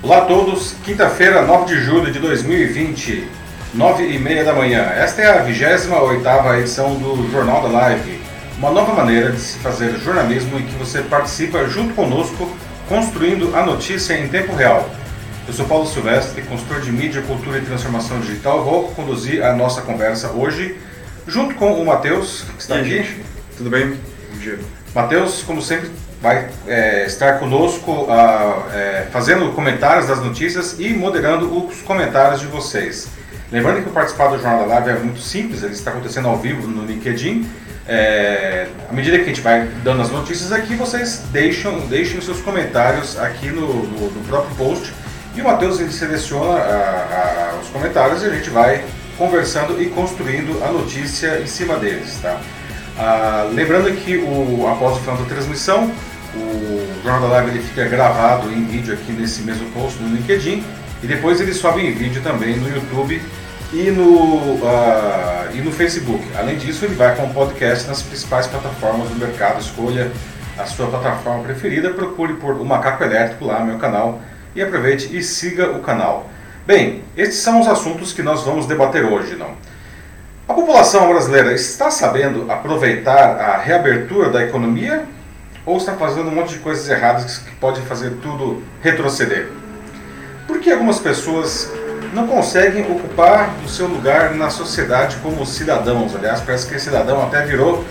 [0.00, 3.26] Olá a todos, quinta-feira, 9 de julho de 2020,
[3.74, 4.80] 9 e meia da manhã.
[4.94, 8.20] Esta é a 28ª edição do Jornal da Live,
[8.58, 12.48] uma nova maneira de se fazer jornalismo em que você participa junto conosco,
[12.88, 14.88] construindo a notícia em tempo real.
[15.48, 18.62] Eu sou Paulo Silvestre, consultor de mídia, cultura e transformação digital.
[18.62, 20.76] Vou conduzir a nossa conversa hoje,
[21.26, 22.90] junto com o Matheus, que está E aqui.
[22.90, 23.16] gente?
[23.56, 23.88] Tudo bem?
[23.88, 24.60] Bom dia.
[24.94, 25.90] Matheus, como sempre,
[26.22, 32.46] vai é, estar conosco ah, é, fazendo comentários das notícias e moderando os comentários de
[32.46, 33.08] vocês.
[33.50, 36.66] Lembrando que participar do Jornal da Live é muito simples, ele está acontecendo ao vivo
[36.68, 37.46] no LinkedIn.
[37.86, 42.40] É, à medida que a gente vai dando as notícias aqui, vocês deixam, deixem seus
[42.40, 44.92] comentários aqui no, no- no próprio post.
[45.34, 47.08] E o Matheus ele seleciona ah,
[47.52, 48.84] ah, os comentários e a gente vai
[49.18, 52.18] conversando e construindo a notícia em cima deles.
[52.22, 52.38] Tá?
[52.98, 55.90] Ah, lembrando que o, após o final da transmissão,
[56.34, 60.64] o Jornal da Live ele fica gravado em vídeo aqui nesse mesmo post no LinkedIn
[61.02, 63.20] e depois ele sobe em vídeo também no YouTube
[63.72, 66.22] e no, ah, e no Facebook.
[66.36, 69.60] Além disso, ele vai com o podcast nas principais plataformas do mercado.
[69.60, 70.10] Escolha
[70.58, 74.20] a sua plataforma preferida, procure por o Macaco Elétrico lá, meu canal,
[74.54, 76.28] e aproveite e siga o canal.
[76.66, 79.50] Bem, estes são os assuntos que nós vamos debater hoje, não?
[80.46, 85.04] A população brasileira está sabendo aproveitar a reabertura da economia
[85.64, 89.48] ou está fazendo um monte de coisas erradas que podem fazer tudo retroceder?
[90.46, 91.70] Por que algumas pessoas
[92.12, 96.14] não conseguem ocupar o seu lugar na sociedade como cidadãos?
[96.14, 97.84] Aliás, parece que cidadão até virou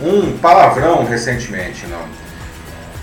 [0.00, 2.02] um palavrão recentemente, não?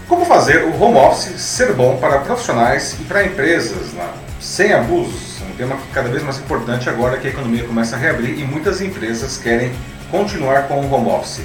[0.07, 4.07] Como fazer o home office ser bom para profissionais e para empresas, né?
[4.39, 5.41] sem abusos?
[5.41, 8.81] Um tema cada vez mais importante agora que a economia começa a reabrir e muitas
[8.81, 9.71] empresas querem
[10.11, 11.41] continuar com o home office.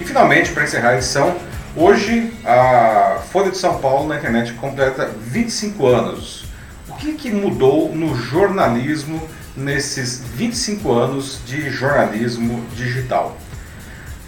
[0.00, 1.36] E finalmente, para encerrar a edição,
[1.76, 6.44] hoje a Folha de São Paulo na internet completa 25 anos.
[6.88, 9.20] O que, que mudou no jornalismo
[9.56, 13.36] nesses 25 anos de jornalismo digital?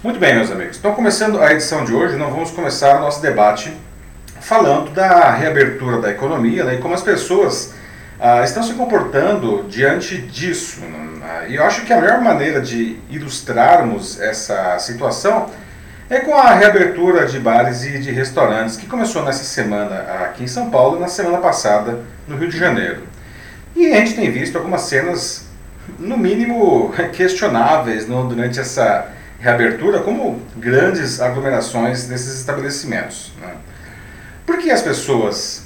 [0.02, 0.76] Muito bem, meus amigos.
[0.76, 3.72] Então, começando a edição de hoje, nós vamos começar o nosso debate
[4.40, 7.72] falando da reabertura da economia né, e como as pessoas
[8.20, 10.80] ah, estão se comportando diante disso.
[10.82, 11.46] né?
[11.48, 15.48] E eu acho que a melhor maneira de ilustrarmos essa situação
[16.10, 20.46] é com a reabertura de bares e de restaurantes, que começou nessa semana aqui em
[20.48, 23.02] São Paulo e na semana passada no Rio de Janeiro.
[23.74, 25.46] E a gente tem visto algumas cenas,
[25.98, 29.08] no mínimo, questionáveis durante essa
[29.40, 33.32] reabertura, como grandes aglomerações nesses estabelecimentos.
[33.40, 33.54] né?
[34.46, 35.64] Por que as pessoas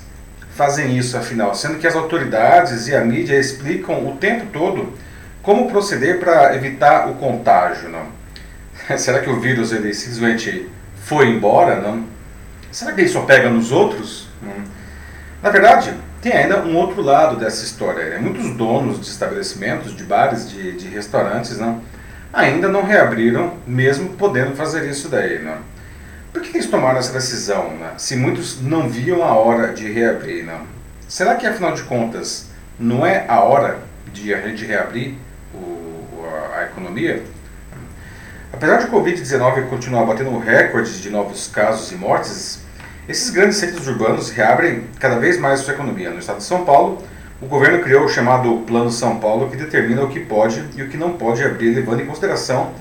[0.55, 1.55] fazem isso, afinal?
[1.55, 4.93] Sendo que as autoridades e a mídia explicam o tempo todo
[5.43, 8.18] como proceder para evitar o contágio, não?
[8.99, 10.69] Será que o vírus ele simplesmente
[11.05, 12.05] foi embora, não?
[12.71, 14.29] Será que ele só pega nos outros?
[14.43, 14.53] Não.
[15.43, 18.11] Na verdade, tem ainda um outro lado dessa história.
[18.11, 18.19] né?
[18.19, 21.81] Muitos donos de estabelecimentos, de bares, de, de restaurantes, não,
[22.33, 25.39] ainda não reabriram, mesmo podendo fazer isso daí.
[25.43, 25.57] Não?
[26.33, 27.93] Por que eles tomaram essa decisão, né?
[27.97, 30.45] se muitos não viam a hora de reabrir?
[30.45, 30.61] Não?
[31.09, 33.79] Será que, afinal de contas, não é a hora
[34.13, 35.15] de a gente reabrir
[35.55, 37.23] o- a, a economia?
[38.53, 42.61] Apesar de o Covid-19 continuar batendo recordes de novos casos e mortes,
[43.07, 46.11] esses grandes centros urbanos reabrem cada vez mais sua economia.
[46.11, 47.03] No estado de São Paulo,
[47.43, 50.89] o governo criou o chamado Plano São Paulo, que determina o que pode e o
[50.89, 52.73] que não pode abrir, levando em consideração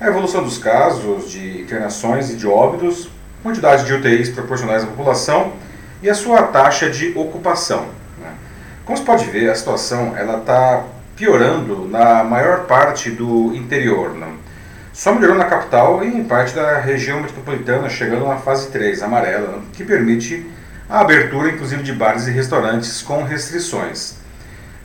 [0.00, 3.08] a evolução dos casos de internações e de óbitos,
[3.44, 5.52] quantidade de UTIs proporcionais à população
[6.02, 7.86] e a sua taxa de ocupação.
[8.18, 8.32] né?
[8.84, 10.84] Como se pode ver, a situação ela está
[11.14, 14.14] piorando na maior parte do interior.
[14.14, 14.41] Não?
[14.92, 19.62] Só melhorou na capital e em parte da região metropolitana, chegando na fase 3, amarela,
[19.72, 20.46] que permite
[20.88, 24.16] a abertura, inclusive, de bares e restaurantes com restrições.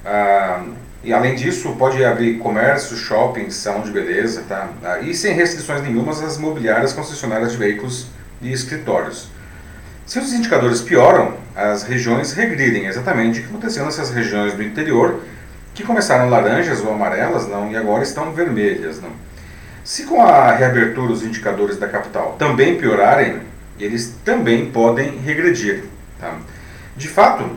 [0.06, 0.64] Ah,
[1.04, 4.70] e além disso, pode abrir comércio, shopping, salão de beleza, tá?
[4.82, 8.08] Ah, e sem restrições nenhumas as mobiliárias concessionárias de veículos
[8.42, 9.28] e escritórios.
[10.06, 15.20] Se os indicadores pioram, as regiões regridem, exatamente o que aconteceu nessas regiões do interior,
[15.74, 19.27] que começaram laranjas ou amarelas, não, e agora estão vermelhas, não.
[19.88, 23.40] Se com a reabertura os indicadores da capital também piorarem,
[23.80, 25.86] eles também podem regredir.
[26.20, 26.40] Tá?
[26.98, 27.50] De fato,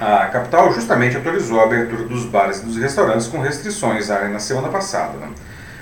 [0.00, 4.68] a capital justamente autorizou a abertura dos bares e dos restaurantes com restrições na semana
[4.68, 5.18] passada.
[5.18, 5.30] né?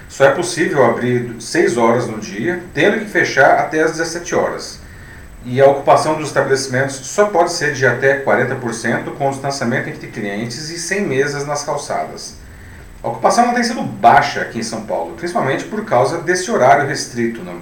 [0.08, 4.80] Só é possível abrir 6 horas no dia, tendo que fechar até às 17 horas.
[5.44, 10.70] E a ocupação dos estabelecimentos só pode ser de até 40% com distanciamento entre clientes
[10.70, 12.40] e sem mesas nas calçadas.
[13.02, 16.86] A ocupação não tem sido baixa aqui em São Paulo, principalmente por causa desse horário
[16.86, 17.42] restrito.
[17.42, 17.60] Não?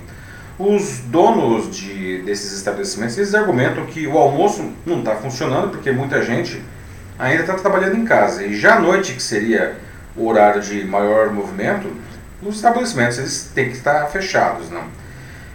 [0.61, 6.23] os donos de, desses estabelecimentos eles argumentam que o almoço não está funcionando porque muita
[6.23, 6.63] gente
[7.19, 8.45] ainda está trabalhando em casa.
[8.45, 9.79] E já à noite, que seria
[10.15, 11.91] o horário de maior movimento,
[12.43, 14.69] os estabelecimentos eles têm que estar fechados.
[14.69, 14.85] Não?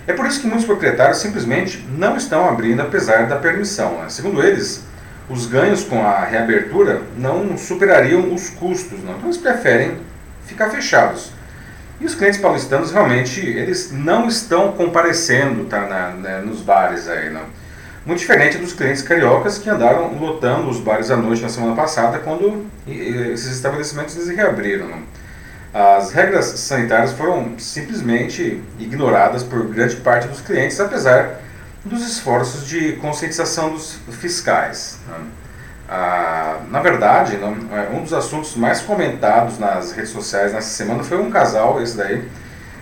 [0.07, 3.99] É por isso que muitos proprietários simplesmente não estão abrindo apesar da permissão.
[3.99, 4.09] Né?
[4.09, 4.83] Segundo eles,
[5.29, 9.03] os ganhos com a reabertura não superariam os custos.
[9.03, 9.13] Não?
[9.13, 9.97] Então eles preferem
[10.45, 11.31] ficar fechados.
[11.99, 17.29] E os clientes paulistanos realmente eles não estão comparecendo tá, na, né, nos bares aí,
[17.29, 17.43] não.
[18.05, 22.19] Muito diferente dos clientes cariocas que andaram lotando os bares à noite na semana passada
[22.19, 24.87] quando esses estabelecimentos eles reabriram.
[24.87, 25.03] Não.
[25.73, 31.41] As regras sanitárias foram simplesmente ignoradas por grande parte dos clientes, apesar
[31.85, 34.99] dos esforços de conscientização dos fiscais.
[35.07, 35.45] Não.
[35.87, 41.03] Ah, na verdade, não, é, um dos assuntos mais comentados nas redes sociais nessa semana
[41.03, 42.27] foi um casal, esse daí,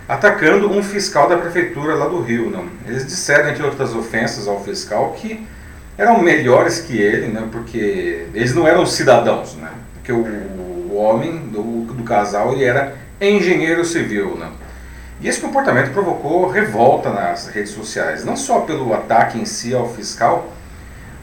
[0.07, 2.49] atacando um fiscal da prefeitura lá do Rio.
[2.49, 2.65] Não.
[2.87, 5.45] Eles disseram, entre outras ofensas ao fiscal, que
[5.97, 11.85] eram melhores que ele, né, porque eles não eram cidadãos, né, porque o, homem do,
[11.85, 14.37] do casal ele era engenheiro civil.
[14.37, 14.47] Né.
[15.23, 19.87] E esse comportamento provocou revolta nas redes sociais, não só pelo ataque em si ao
[19.87, 20.51] fiscal,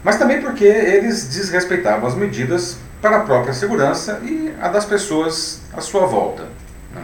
[0.03, 5.61] mas também porque eles desrespeitavam as medidas para a própria segurança e a das pessoas
[5.71, 6.47] à sua volta.
[6.95, 7.03] Né?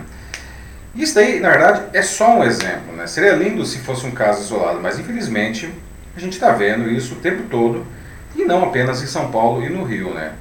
[0.95, 2.91] Isso daí, na verdade, é só um exemplo.
[2.95, 3.05] Né?
[3.05, 5.71] Seria lindo se fosse um caso isolado, mas infelizmente
[6.15, 7.85] a gente está vendo isso o tempo todo
[8.35, 10.15] e não apenas em São Paulo e no Rio.
[10.15, 10.31] Né?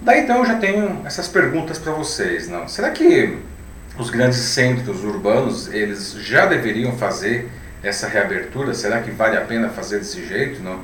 [0.00, 2.48] Daí então eu já tenho essas perguntas para vocês.
[2.48, 2.68] Não?
[2.68, 3.40] Será que
[4.00, 7.48] os grandes centros urbanos eles já deveriam fazer
[7.82, 8.72] essa reabertura?
[8.72, 10.62] Será que vale a pena fazer desse jeito?
[10.62, 10.80] Não?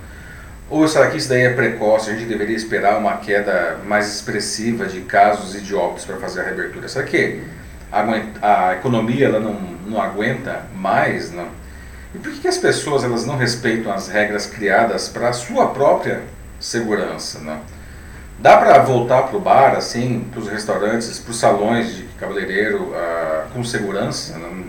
[0.69, 2.11] Ou será que isso daí é precoce?
[2.11, 6.41] A gente deveria esperar uma queda mais expressiva de casos e de óbitos para fazer
[6.41, 6.89] a reabertura?
[6.89, 7.41] Será que
[7.91, 11.33] a, economia ela não, não aguenta mais?
[11.33, 11.49] Não?
[12.15, 15.69] E por que, que as pessoas elas não respeitam as regras criadas para a sua
[15.69, 16.23] própria
[16.59, 17.39] segurança?
[17.39, 17.61] Não?
[18.39, 22.83] Dá para voltar para o bar, assim, para os restaurantes, para os salões de cabeleireiro
[22.83, 24.37] uh, com segurança?
[24.37, 24.65] O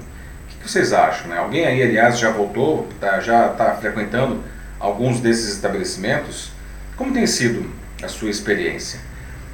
[0.48, 1.28] que, que, vocês acham?
[1.28, 1.38] Né?
[1.38, 4.42] Alguém aí, aliás, já voltou, tá, já está frequentando
[4.80, 6.52] alguns desses estabelecimentos.
[6.96, 7.70] Como tem sido
[8.02, 9.02] a sua experiência?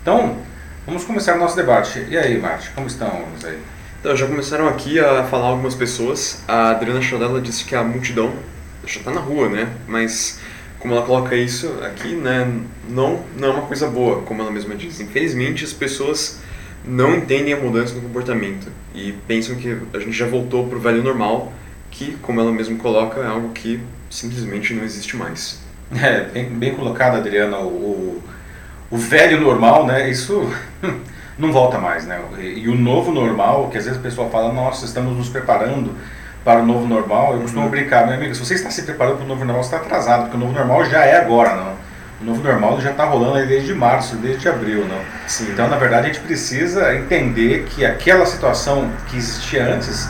[0.04, 0.38] Então,
[0.86, 2.06] vamos começar o nosso debate.
[2.07, 3.59] E aí, Marte, como estão aí?
[4.00, 6.44] Então, já começaram aqui a falar algumas pessoas.
[6.48, 8.31] A Adriana Chodella disse que a multidão
[8.86, 9.69] já está na rua, né?
[9.88, 10.39] Mas
[10.83, 12.45] como ela coloca isso aqui, né,
[12.89, 15.00] não, não é uma coisa boa, como ela mesma diz.
[15.00, 16.41] Infelizmente, as pessoas
[16.85, 20.81] não entendem a mudança no comportamento e pensam que a gente já voltou para o
[20.81, 21.53] velho normal,
[21.89, 25.62] que, como ela mesma coloca, é algo que simplesmente não existe mais.
[25.95, 27.59] É, bem, bem colocado, Adriana.
[27.59, 28.21] O,
[28.91, 30.09] o, velho normal, né?
[30.09, 30.51] Isso
[31.39, 32.21] não volta mais, né?
[32.39, 35.95] E, e, o novo normal, que às vezes o pessoal fala, nossa, estamos nos preparando
[36.44, 37.34] para o novo normal.
[37.34, 37.72] Eu costumo uhum.
[37.72, 40.24] brincar, meu amigo, se você está se preparando para o novo normal, você está atrasado,
[40.24, 41.74] porque o novo normal já é agora, não.
[42.22, 45.00] O novo normal já está rolando aí desde março, desde abril, não.
[45.28, 45.51] Sim.
[45.51, 50.07] Então, na verdade, a gente precisa entender que aquela situação que existia antes,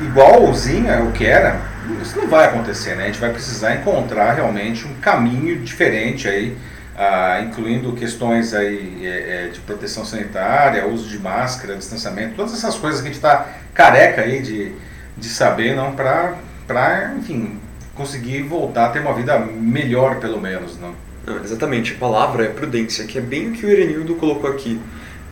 [0.00, 1.60] igualzinha o que era,
[2.00, 3.04] isso não vai acontecer, né?
[3.04, 6.56] A gente vai precisar encontrar realmente um caminho diferente aí,
[6.96, 12.74] ah, incluindo questões aí é, é, de proteção sanitária, uso de máscara, distanciamento, todas essas
[12.74, 14.72] coisas que a gente está careca aí de,
[15.18, 16.36] de saber, não para,
[16.66, 17.58] para, enfim,
[17.94, 20.94] conseguir voltar a ter uma vida melhor, pelo menos, não?
[21.26, 24.80] não exatamente, a palavra é prudência, que é bem o que o Erenildo colocou aqui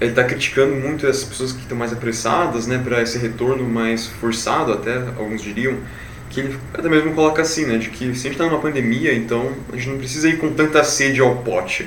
[0.00, 4.06] ele está criticando muito as pessoas que estão mais apressadas, né, para esse retorno mais
[4.06, 5.78] forçado, até alguns diriam,
[6.28, 9.14] que ele até mesmo coloca assim, né, de que se a gente está numa pandemia,
[9.14, 11.86] então a gente não precisa ir com tanta sede ao pote.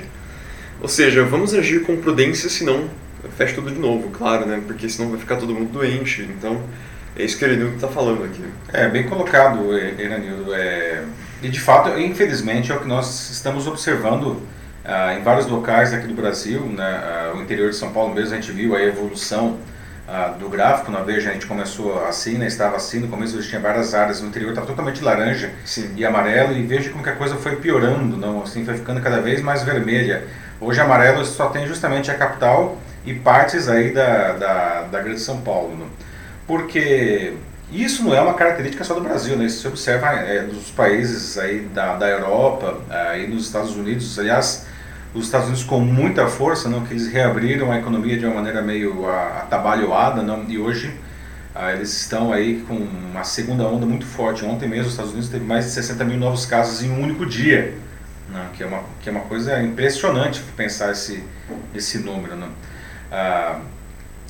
[0.81, 2.89] Ou seja, vamos agir com prudência, senão
[3.37, 6.23] fecha tudo de novo, claro, né, porque senão vai ficar todo mundo doente.
[6.23, 6.59] Então
[7.15, 8.43] é isso que o Erenildo está falando aqui.
[8.71, 10.53] É, bem colocado, Erenildo.
[10.53, 11.03] É...
[11.41, 14.41] E de fato, infelizmente, é o que nós estamos observando
[14.83, 18.33] ah, em vários locais aqui do Brasil, né, ah, o interior de São Paulo mesmo,
[18.33, 19.57] a gente viu a evolução
[20.07, 20.91] ah, do gráfico.
[20.91, 23.93] Na Veja a gente começou assim, né, estava assim, no começo a gente tinha várias
[23.93, 25.93] áreas, no interior estava totalmente laranja Sim.
[25.95, 29.21] e amarelo, e veja como que a coisa foi piorando, não, assim, foi ficando cada
[29.21, 30.23] vez mais vermelha.
[30.59, 35.39] Hoje amarelo só tem justamente a capital e partes aí da, da, da grande São
[35.41, 35.77] Paulo.
[35.77, 35.85] Né?
[36.49, 37.33] Porque
[37.71, 39.45] isso não é uma característica só do Brasil, né?
[39.45, 42.81] Isso se observa é, nos países aí da, da Europa
[43.19, 44.17] e nos Estados Unidos.
[44.17, 44.65] Aliás,
[45.13, 48.63] os Estados Unidos com muita força, não, que eles reabriram a economia de uma maneira
[48.63, 50.91] meio atabalhoada, não, e hoje
[51.53, 54.43] ah, eles estão aí com uma segunda onda muito forte.
[54.43, 57.27] Ontem mesmo os Estados Unidos teve mais de 60 mil novos casos em um único
[57.27, 57.75] dia,
[58.27, 61.23] não, que, é uma, que é uma coisa impressionante pensar esse,
[61.75, 62.35] esse número.
[62.35, 62.49] Não.
[63.11, 63.59] Ah,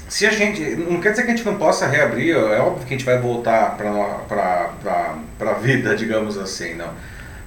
[0.09, 0.61] se a gente.
[0.75, 3.19] Não quer dizer que a gente não possa reabrir, é óbvio que a gente vai
[3.19, 6.91] voltar para a vida, digamos assim, não.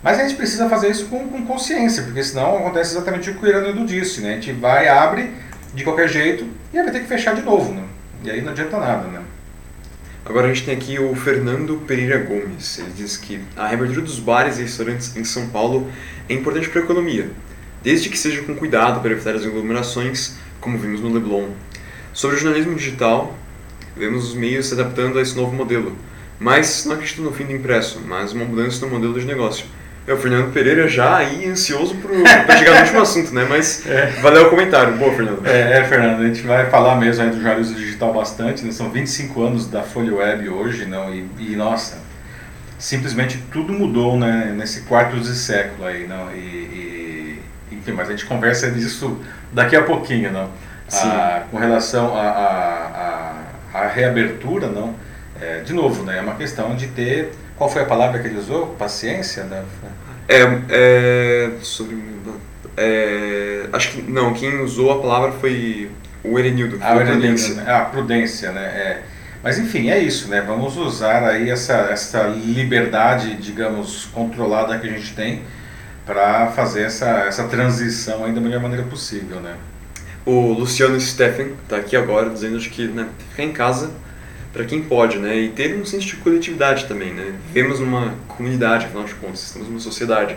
[0.03, 3.45] Mas a gente precisa fazer isso com, com consciência, porque senão acontece exatamente o que
[3.45, 4.31] o Irano disse, né?
[4.31, 5.31] A gente vai, abre
[5.75, 7.85] de qualquer jeito e vai ter que fechar de novo, né?
[8.25, 9.23] E aí não adianta nada, né?
[10.25, 12.79] Agora a gente tem aqui o Fernando Pereira Gomes.
[12.79, 15.91] Ele diz que a reabertura dos bares e restaurantes em São Paulo
[16.29, 17.29] é importante para a economia,
[17.83, 21.49] desde que seja com cuidado para evitar as aglomerações, como vimos no Leblon.
[22.13, 23.35] Sobre o jornalismo digital,
[23.97, 25.97] vemos os meios se adaptando a esse novo modelo,
[26.39, 29.65] mas não acredito no fim do impresso, mas uma mudança no modelo de negócio.
[30.07, 33.47] É o Fernando Pereira já aí ansioso para chegar no último assunto, né?
[33.49, 34.07] Mas é.
[34.21, 34.97] valeu o comentário.
[34.97, 35.47] Boa, Fernando.
[35.47, 38.73] É, é, Fernando, a gente vai falar mesmo aí do jornalismo digital bastante, né?
[38.73, 41.15] São 25 anos da Folha Web hoje, não?
[41.15, 41.99] E, e nossa,
[42.79, 44.53] simplesmente tudo mudou, né?
[44.55, 46.33] Nesse quarto de século aí, não?
[46.33, 49.19] E, e, enfim, mas a gente conversa disso
[49.53, 50.51] daqui a pouquinho, não?
[50.93, 54.95] Ah, com relação à a, a, a, reabertura, não?
[55.41, 56.19] É, de novo, né?
[56.19, 58.75] É uma questão de ter qual foi a palavra que ele usou?
[58.79, 59.45] Paciência?
[59.45, 59.65] Né?
[60.29, 61.97] É, é, sobre,
[62.77, 65.91] é, acho que não, quem usou a palavra foi
[66.25, 66.79] o Erenildo.
[66.81, 67.65] Ah, o Erenildo, né?
[67.67, 68.65] Ah, prudência, né?
[68.65, 69.03] É.
[69.43, 70.41] Mas enfim, é isso, né?
[70.41, 75.43] Vamos usar aí essa, essa liberdade, digamos, controlada que a gente tem
[76.07, 79.55] para fazer essa, essa transição aí da melhor maneira possível, né?
[80.25, 83.91] O Luciano Steffen está aqui agora dizendo que né, ficar em casa
[84.53, 85.37] para quem pode, né?
[85.37, 87.35] E ter um senso de coletividade também, né?
[87.49, 90.37] Vivemos numa comunidade, afinal de contas, estamos numa sociedade.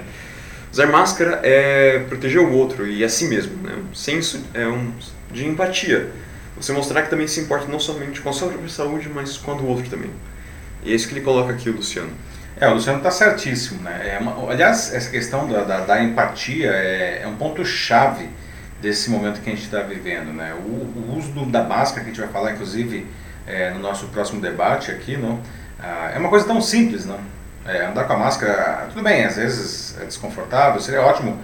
[0.71, 3.75] Usar máscara é proteger o outro e a si mesmo, né?
[3.75, 4.91] Um senso é um,
[5.31, 6.09] de empatia.
[6.57, 9.51] Você mostrar que também se importa não somente com a sua própria saúde, mas com
[9.51, 10.09] a do outro também.
[10.83, 12.09] E é isso que ele coloca aqui, o Luciano.
[12.59, 14.15] É, o Luciano está certíssimo, né?
[14.15, 18.29] É uma, aliás, essa questão da, da, da empatia é, é um ponto-chave
[18.85, 20.53] desse momento que a gente está vivendo, né?
[20.53, 23.07] O, o uso do, da máscara, que a gente vai falar, inclusive,
[23.47, 25.39] é, no nosso próximo debate aqui, não?
[25.79, 27.19] Ah, é uma coisa tão simples, não?
[27.65, 31.39] É, andar com a máscara, tudo bem, às vezes é desconfortável, seria ótimo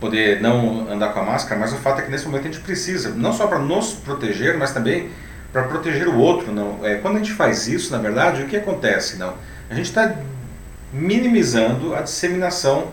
[0.00, 2.60] poder não andar com a máscara, mas o fato é que nesse momento a gente
[2.60, 5.10] precisa, não só para nos proteger, mas também
[5.52, 6.80] para proteger o outro, não?
[6.82, 9.34] É, quando a gente faz isso, na verdade, o que acontece, não?
[9.68, 10.14] A gente está
[10.94, 12.88] minimizando a disseminação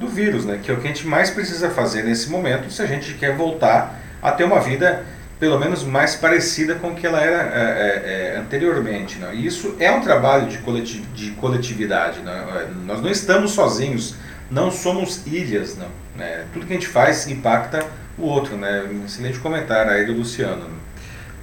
[0.00, 0.58] do vírus, né?
[0.62, 3.36] Que é o que a gente mais precisa fazer nesse momento se a gente quer
[3.36, 5.04] voltar a ter uma vida
[5.38, 9.18] pelo menos mais parecida com o que ela era é, é, é anteriormente.
[9.18, 9.32] Não?
[9.32, 12.20] E isso é um trabalho de, coleti de coletividade.
[12.20, 12.32] Não?
[12.32, 14.14] É, nós não estamos sozinhos,
[14.50, 15.76] não somos ilhas.
[15.76, 15.88] Não?
[16.22, 17.86] É, tudo que a gente faz impacta
[18.18, 18.56] o outro.
[18.56, 18.84] Né?
[18.90, 20.64] Um excelente comentário aí do Luciano.
[20.64, 20.74] Né?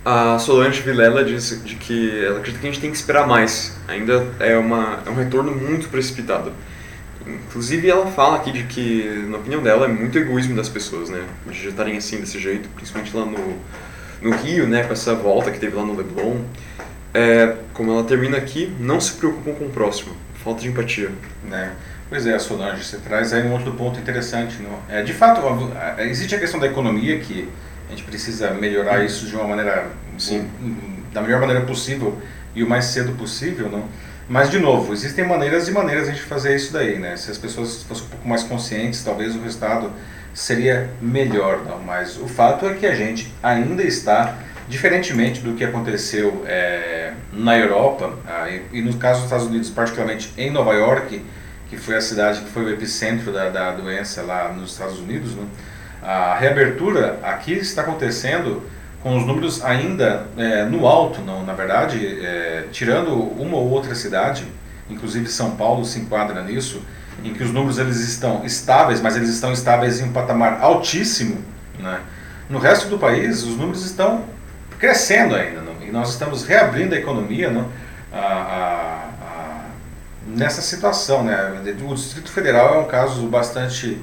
[0.04, 3.78] A Solange Vilela disse de que ela acredita que a gente tem que esperar mais.
[3.88, 6.54] Ainda é, uma, é um retorno muito precipitado.
[7.28, 11.24] Inclusive ela fala aqui de que, na opinião dela, é muito egoísmo das pessoas, né?
[11.46, 13.58] De já estarem assim, desse jeito, principalmente lá no,
[14.22, 16.42] no Rio, né, com essa volta que teve lá no Leblon,
[17.14, 21.12] é, como ela termina aqui, não se preocupam com o próximo, falta de empatia.
[21.52, 21.70] É.
[22.10, 24.62] Pois é, Solange, você traz aí um outro ponto interessante.
[24.62, 24.80] Não?
[24.88, 25.42] É, de fato,
[26.00, 27.50] existe a questão da economia, que
[27.88, 30.48] a gente precisa melhorar isso de uma maneira, Sim.
[31.14, 32.18] da melhor maneira possível
[32.56, 33.86] e o mais cedo possível, não?
[34.30, 37.16] Mas, de novo, existem maneiras e maneiras de fazer isso daí, né?
[37.16, 39.92] Se as pessoas fossem um pouco mais conscientes, talvez o resultado
[40.34, 41.80] seria melhor, não.
[41.80, 47.58] Mas o fato é que a gente ainda está, diferentemente do que aconteceu é, na
[47.58, 48.14] Europa,
[48.50, 51.22] e, e, no caso dos Estados Unidos, particularmente em Nova York,
[51.70, 55.36] que foi a cidade que foi o epicentro da, da doença lá nos Estados Unidos,
[55.36, 55.46] né?
[56.02, 58.64] a reabertura aqui está acontecendo
[59.02, 63.94] com os números ainda é, no alto, não, na verdade, é, tirando uma ou outra
[63.96, 64.46] cidade,
[64.90, 66.82] inclusive São Paulo se enquadra nisso,
[67.24, 71.44] em que os números eles estão estáveis, mas eles estão estáveis em um patamar altíssimo,
[71.80, 72.00] né?
[72.50, 74.24] No resto do país, os números estão
[74.80, 75.76] crescendo ainda, não?
[75.88, 77.70] e nós estamos reabrindo a economia não?
[78.12, 79.66] A, a, a,
[80.28, 81.24] nessa situação.
[81.24, 81.62] Né?
[81.82, 84.02] O Distrito Federal é um caso bastante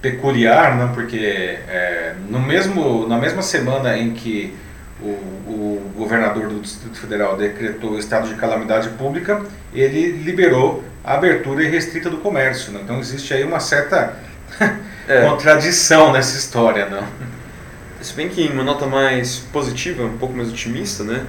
[0.00, 0.92] peculiar, não?
[0.92, 4.54] porque é, no mesmo, na mesma semana em que
[5.00, 9.42] o, o governador do Distrito Federal decretou o estado de calamidade pública,
[9.74, 12.72] ele liberou a abertura irrestrita do comércio.
[12.72, 12.80] Né?
[12.82, 14.16] Então existe aí uma certa
[15.06, 15.28] é.
[15.28, 16.86] contradição nessa história.
[16.86, 17.06] Não?
[18.00, 21.24] Se bem que em uma nota mais positiva, um pouco mais otimista, né?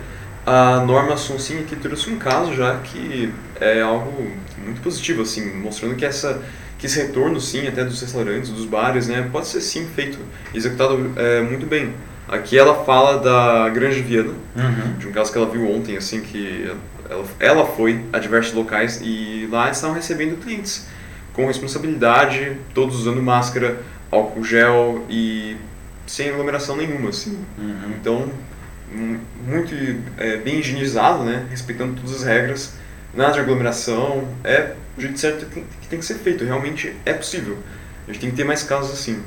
[0.47, 4.31] a Norma Sonsin aqui trouxe um caso já que é algo
[4.63, 6.41] muito positivo, assim, mostrando que essa
[6.77, 10.19] que esse retorno, sim, até dos restaurantes, dos bares, né, pode ser sim feito,
[10.53, 11.93] executado é, muito bem.
[12.27, 14.97] Aqui ela fala da Grande Viana, uhum.
[14.99, 16.69] de um caso que ela viu ontem, assim, que
[17.09, 20.87] ela, ela foi a diversos locais e lá estavam recebendo clientes
[21.33, 23.77] com responsabilidade, todos usando máscara,
[24.11, 25.55] álcool gel e
[26.05, 27.37] sem aglomeração nenhuma, assim.
[27.57, 27.93] Uhum.
[27.99, 28.29] Então,
[29.45, 29.73] muito
[30.17, 31.45] é, bem higienizado, né?
[31.49, 32.73] respeitando todas as regras,
[33.13, 37.57] de aglomeração, é o jeito certo que tem que ser feito, realmente é possível.
[38.07, 39.21] A gente tem que ter mais casos assim.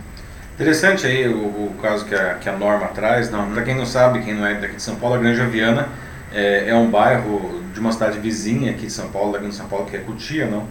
[0.55, 3.31] Interessante aí o, o caso que a, que a Norma traz.
[3.31, 5.89] Não, para quem não sabe, quem não é daqui de São Paulo, a Granja Viana
[6.33, 9.67] é, é, um bairro de uma cidade vizinha aqui de São Paulo, da Grande São
[9.69, 10.67] Paulo, que é Cutia, não?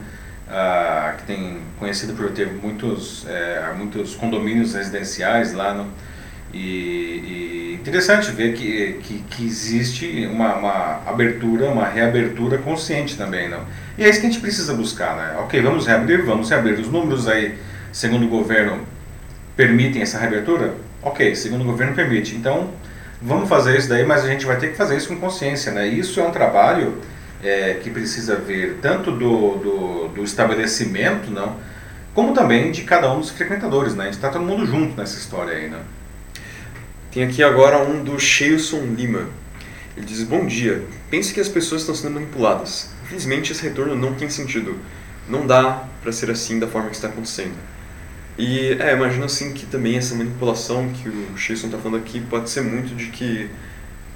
[0.47, 5.87] Ah, que tem conhecido por ter muitos, é, muitos condomínios residenciais lá, não?
[6.53, 13.49] E, e interessante ver que, que, que existe uma, uma, abertura, uma reabertura consciente também,
[13.49, 13.61] não?
[13.97, 15.37] E é isso que a gente precisa buscar, né?
[15.39, 16.79] Ok, vamos reabrir, vamos reabrir.
[16.79, 17.57] Os números aí,
[17.91, 18.79] segundo o governo,
[19.55, 20.73] permitem essa reabertura?
[21.01, 22.35] Ok, segundo o governo permite.
[22.35, 22.69] Então,
[23.21, 25.87] vamos fazer isso daí, mas a gente vai ter que fazer isso com consciência, né?
[25.87, 26.97] Isso é um trabalho
[27.43, 31.55] é, que precisa ver tanto do, do, do estabelecimento, não?
[32.13, 34.03] Como também de cada um dos frequentadores, né?
[34.03, 35.79] A gente está todo mundo junto nessa história aí, né?
[37.11, 39.27] Tem aqui agora um do Sheilson Lima.
[39.97, 40.83] Ele diz: Bom dia.
[41.09, 42.91] Pense que as pessoas estão sendo manipuladas.
[43.03, 44.77] Infelizmente, esse retorno não tem sentido.
[45.27, 47.55] Não dá para ser assim da forma que está acontecendo.
[48.37, 52.49] E é, imagino assim que também essa manipulação que o Sheilson está falando aqui pode
[52.49, 53.49] ser muito de que,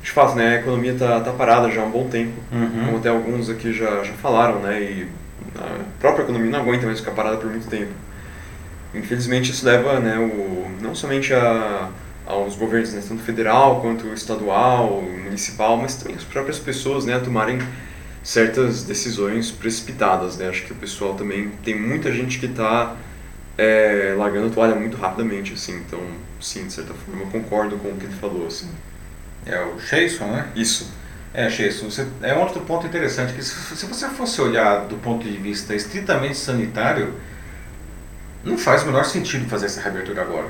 [0.01, 2.85] de fato, né, a economia está tá parada já há um bom tempo, uhum.
[2.85, 5.07] como até alguns aqui já, já falaram, né, e
[5.57, 7.91] a própria economia não aguenta mais ficar parada por muito tempo.
[8.93, 11.89] Infelizmente, isso leva né, o, não somente a
[12.25, 17.19] aos governos, né, tanto federal quanto estadual, municipal, mas também as próprias pessoas né, a
[17.19, 17.59] tomarem
[18.23, 20.37] certas decisões precipitadas.
[20.37, 20.47] Né?
[20.47, 22.95] Acho que o pessoal também tem muita gente que está
[23.57, 25.75] é, largando a toalha muito rapidamente, assim.
[25.75, 25.99] Então,
[26.39, 28.69] sim, de certa forma, eu concordo com o que ele falou, assim.
[29.45, 30.47] É o Chason, né?
[30.55, 30.89] Isso.
[31.33, 35.27] É, Chason, você, é outro ponto interessante, que se, se você fosse olhar do ponto
[35.27, 37.13] de vista estritamente sanitário,
[38.43, 40.49] não faz o menor sentido fazer essa reabertura agora.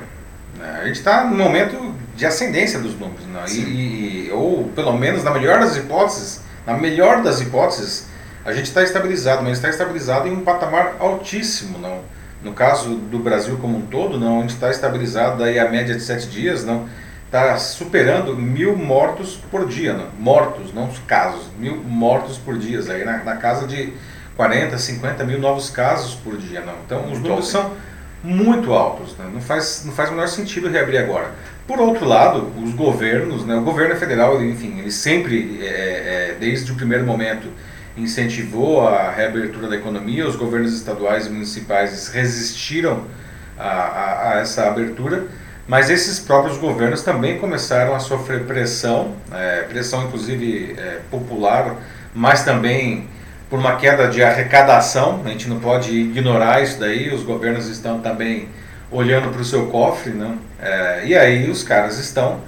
[0.58, 0.78] Né?
[0.82, 3.44] A gente está no momento de ascendência dos números, né?
[3.48, 8.06] e, e, ou pelo menos na melhor das hipóteses, na melhor das hipóteses,
[8.44, 12.02] a gente está estabilizado, mas está estabilizado em um patamar altíssimo, não?
[12.42, 15.94] No caso do Brasil como um todo, não, a gente está estabilizado daí a média
[15.94, 16.86] de sete dias, não,
[17.24, 22.80] está superando mil mortos por dia, não, mortos, não os casos, mil mortos por dia,
[22.92, 23.94] aí na, na casa de
[24.36, 26.74] 40, 50 mil novos casos por dia, não.
[26.84, 27.72] Então os números são
[28.24, 29.16] muito altos.
[29.16, 29.30] Né?
[29.32, 31.30] Não, faz, não faz o menor sentido reabrir agora.
[31.66, 33.54] Por outro lado, os governos, né?
[33.54, 37.48] o governo federal, enfim, ele sempre, é, é, desde o primeiro momento,
[37.96, 43.04] incentivou a reabertura da economia, os governos estaduais e municipais resistiram
[43.56, 45.26] a, a, a essa abertura,
[45.66, 51.76] mas esses próprios governos também começaram a sofrer pressão, é, pressão inclusive é, popular,
[52.14, 53.08] mas também
[53.54, 58.00] por uma queda de arrecadação, a gente não pode ignorar isso daí, os governos estão
[58.00, 58.48] também
[58.90, 60.36] olhando para o seu cofre, né?
[60.60, 62.40] É, e aí os caras estão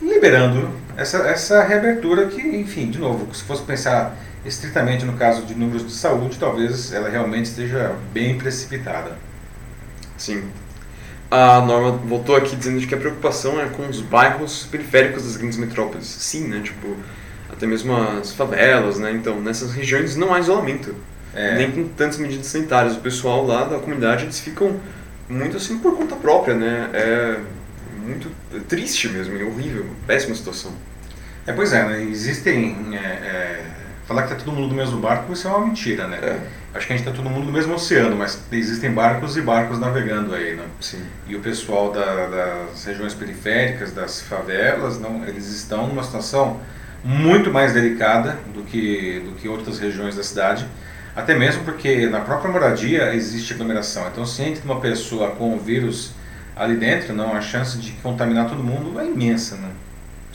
[0.00, 5.52] liberando essa, essa reabertura que, enfim, de novo, se fosse pensar estritamente no caso de
[5.52, 9.18] números de saúde, talvez ela realmente esteja bem precipitada.
[10.16, 10.44] Sim.
[11.28, 15.58] A Norma voltou aqui dizendo que a preocupação é com os bairros periféricos das grandes
[15.58, 16.06] metrópoles.
[16.06, 16.60] Sim, né?
[16.62, 16.96] Tipo,
[17.50, 19.12] até mesmo as favelas, né?
[19.12, 20.94] Então, nessas regiões não há isolamento,
[21.34, 21.56] é.
[21.56, 22.96] nem com tantas medidas sanitárias.
[22.96, 24.80] O pessoal lá da comunidade, eles ficam
[25.28, 26.90] muito assim por conta própria, né?
[26.92, 27.38] É
[28.04, 28.30] muito
[28.68, 30.72] triste mesmo, é horrível, péssima situação.
[31.46, 32.02] É, pois é, né?
[32.02, 32.96] existem...
[32.96, 33.64] É, é,
[34.06, 36.18] falar que está todo mundo no mesmo barco, isso é uma mentira, né?
[36.22, 36.38] É.
[36.74, 39.78] Acho que a gente está todo mundo no mesmo oceano, mas existem barcos e barcos
[39.78, 40.64] navegando aí, né?
[40.80, 41.02] Sim.
[41.26, 46.60] E o pessoal da, das regiões periféricas, das favelas, não, eles estão numa situação
[47.06, 50.66] muito mais delicada do que, do que outras regiões da cidade,
[51.14, 54.08] até mesmo porque na própria moradia existe aglomeração.
[54.08, 56.10] Então, se entra uma pessoa com o vírus
[56.56, 59.68] ali dentro, não, a chance de contaminar todo mundo é imensa, né?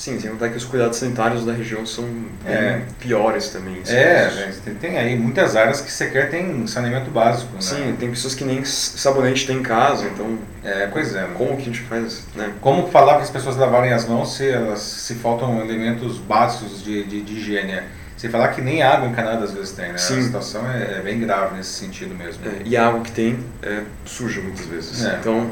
[0.02, 2.10] Sim, sem contar que os cuidados sanitários da região são
[2.44, 3.84] é, piores também.
[3.86, 7.54] É, tem, tem, aí muitas áreas que sequer tem saneamento básico.
[7.54, 7.62] Né?
[7.62, 10.40] Sim, tem pessoas que nem sabonete tem em casa, então.
[10.64, 11.28] É, pois é.
[11.38, 12.52] Como que a gente faz, né?
[12.62, 17.04] Como falar para as pessoas lavarem as mãos se, elas, se faltam elementos básicos de,
[17.04, 17.74] de, de higiene?
[17.74, 17.84] Né?
[18.18, 20.00] Sem falar que nem água encanada às vezes tem, né?
[20.00, 20.18] Sim.
[20.18, 22.44] A situação é, é bem grave nesse sentido mesmo.
[22.44, 25.06] É, e a água que tem é suja muitas vezes.
[25.06, 25.18] É.
[25.20, 25.52] Então,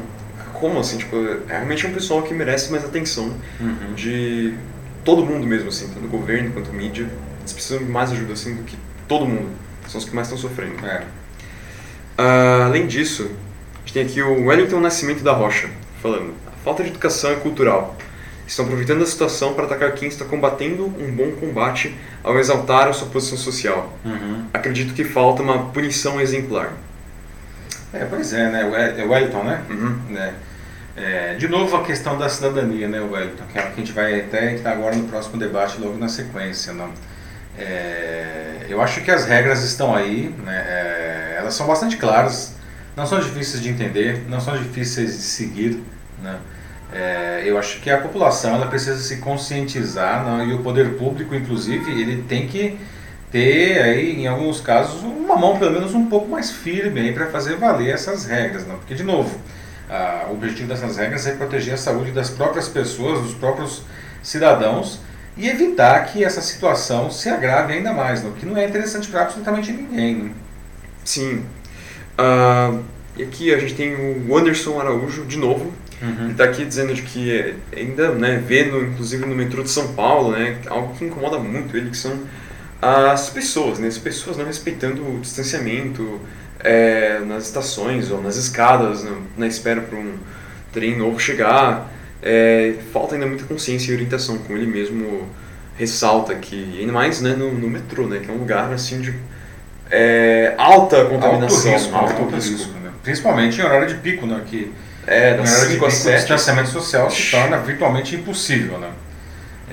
[0.60, 1.16] como assim, tipo,
[1.48, 3.94] é realmente um pessoal que merece mais atenção uhum.
[3.94, 4.54] de
[5.04, 7.08] todo mundo mesmo, assim, tanto governo quanto mídia.
[7.40, 8.76] Eles precisam de mais ajuda, assim, do que
[9.08, 9.50] todo mundo.
[9.88, 10.84] São os que mais estão sofrendo.
[10.86, 11.02] É.
[12.18, 13.30] Uh, além disso,
[13.76, 15.68] a gente tem aqui o Wellington Nascimento da Rocha,
[16.02, 17.96] falando, a falta de educação é cultural.
[18.46, 22.92] Estão aproveitando a situação para atacar quem está combatendo um bom combate ao exaltar a
[22.92, 23.96] sua posição social.
[24.04, 24.44] Uhum.
[24.52, 26.72] Acredito que falta uma punição exemplar.
[27.92, 28.64] É, pois é, né?
[29.04, 29.62] O Wellington, né?
[29.70, 29.98] Uhum.
[30.10, 30.34] né?
[30.96, 34.20] É, de novo a questão da cidadania, né, Wellington, que é que a gente vai
[34.20, 36.72] até entrar agora no próximo debate, logo na sequência.
[36.72, 36.90] Não?
[37.56, 42.56] É, eu acho que as regras estão aí, né, é, elas são bastante claras,
[42.96, 45.82] não são difíceis de entender, não são difíceis de seguir.
[46.22, 46.38] Né?
[46.92, 50.44] É, eu acho que a população ela precisa se conscientizar não?
[50.44, 52.76] e o poder público, inclusive, ele tem que
[53.30, 57.56] ter aí, em alguns casos, uma mão pelo menos um pouco mais firme para fazer
[57.56, 58.76] valer essas regras, não?
[58.76, 59.38] porque de novo
[59.90, 63.82] ah, o objetivo dessas regras é proteger a saúde das próprias pessoas, dos próprios
[64.22, 65.00] cidadãos
[65.36, 69.22] e evitar que essa situação se agrave ainda mais, o que não é interessante para
[69.22, 70.14] absolutamente ninguém.
[70.14, 70.30] Né?
[71.04, 71.44] Sim.
[72.18, 72.84] Uh,
[73.16, 73.94] e aqui a gente tem
[74.28, 75.72] o Anderson Araújo, de novo.
[76.00, 76.24] Uhum.
[76.24, 79.88] Ele está aqui dizendo de que ainda né, vê, no, inclusive no metrô de São
[79.94, 82.16] Paulo, né, algo que incomoda muito ele, que são
[82.80, 86.20] as pessoas, né, as pessoas não respeitando o distanciamento,
[86.62, 90.14] é, nas estações ou nas escadas, na, na espera para um
[90.72, 91.90] trem novo chegar.
[92.22, 95.28] É, falta ainda muita consciência e orientação, como ele mesmo
[95.76, 99.14] ressalta que ainda mais né, no, no metrô, né, que é um lugar assim de
[99.90, 102.72] é, alta contaminação, alto risco, alto, alto risco, risco.
[102.80, 102.90] Né?
[103.02, 104.72] principalmente em horário de pico, né, que
[105.06, 108.90] é, das horário de pico, 7, o distanciamento social se torna virtualmente impossível, né?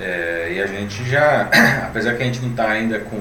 [0.00, 1.42] É, e a gente já,
[1.86, 3.20] apesar que a gente não está ainda com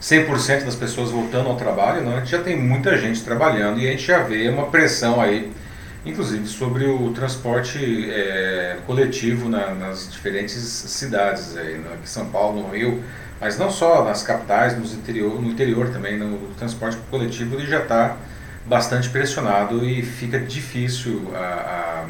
[0.00, 3.88] 100% das pessoas voltando ao trabalho, não, a gente já tem muita gente trabalhando e
[3.88, 5.52] a gente já vê uma pressão aí,
[6.06, 12.62] inclusive sobre o transporte é, coletivo na, nas diferentes cidades, aí, né, aqui São Paulo,
[12.62, 13.02] no Rio,
[13.40, 17.66] mas não só nas capitais, nos interior, no interior também, no, o transporte coletivo ele
[17.66, 18.16] já está
[18.66, 22.06] bastante pressionado e fica difícil a,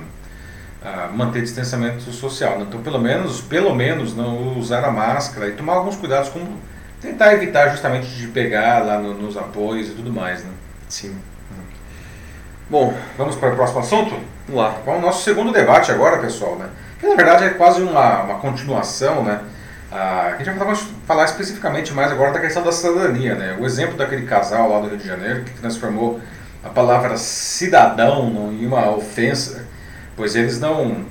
[0.84, 2.58] a, a manter distanciamento social.
[2.58, 2.66] Né?
[2.68, 6.40] Então, pelo menos, pelo menos, não usar a máscara e tomar alguns cuidados com
[7.00, 10.50] tentar evitar justamente de pegar lá no, nos apoios e tudo mais, né?
[10.88, 11.16] Sim.
[12.70, 14.14] Bom, vamos para o próximo assunto?
[14.46, 14.72] Vamos lá.
[14.84, 16.68] Com o nosso segundo debate agora, pessoal, né?
[17.00, 19.40] Que na verdade é quase uma, uma continuação, né?
[19.90, 23.56] Ah, a gente vai falar especificamente mais agora da questão da cidadania, né?
[23.58, 26.20] O exemplo daquele casal lá do Rio de Janeiro que transformou
[26.62, 29.64] a palavra cidadão em uma ofensa,
[30.14, 31.06] pois eles não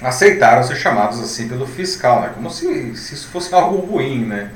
[0.00, 2.30] aceitaram ser chamados assim pelo fiscal, né?
[2.34, 4.50] Como se, se isso fosse algo ruim, né?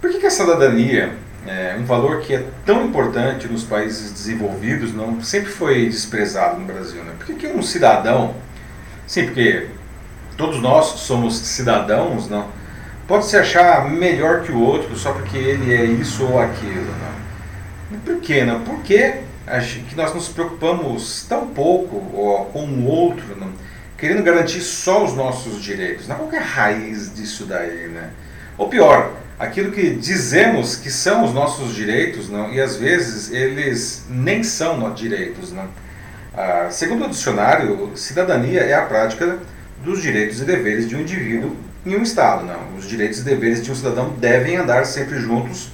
[0.00, 1.12] Por que, que a cidadania,
[1.46, 6.66] é, um valor que é tão importante nos países desenvolvidos, não sempre foi desprezado no
[6.66, 7.02] Brasil?
[7.02, 7.14] Né?
[7.18, 8.34] Por que, que um cidadão,
[9.06, 9.66] sim, porque
[10.36, 12.48] todos nós somos cidadãos, não?
[13.08, 16.94] Pode se achar melhor que o outro só porque ele é isso ou aquilo,
[17.90, 17.98] não?
[18.00, 18.60] Por quê, não?
[18.60, 19.14] Por que,
[19.88, 22.00] que nós nos preocupamos tão pouco
[22.52, 23.50] com o outro, não?
[23.96, 26.06] querendo garantir só os nossos direitos?
[26.06, 28.10] Não, qual é a raiz disso daí, né?
[28.58, 34.04] Ou pior, aquilo que dizemos que são os nossos direitos, não, e às vezes eles
[34.10, 35.52] nem são direitos.
[35.52, 35.68] Não.
[36.36, 39.38] Ah, segundo o dicionário, cidadania é a prática
[39.84, 42.44] dos direitos e deveres de um indivíduo em um Estado.
[42.44, 42.76] Não.
[42.76, 45.70] Os direitos e deveres de um cidadão devem andar sempre juntos,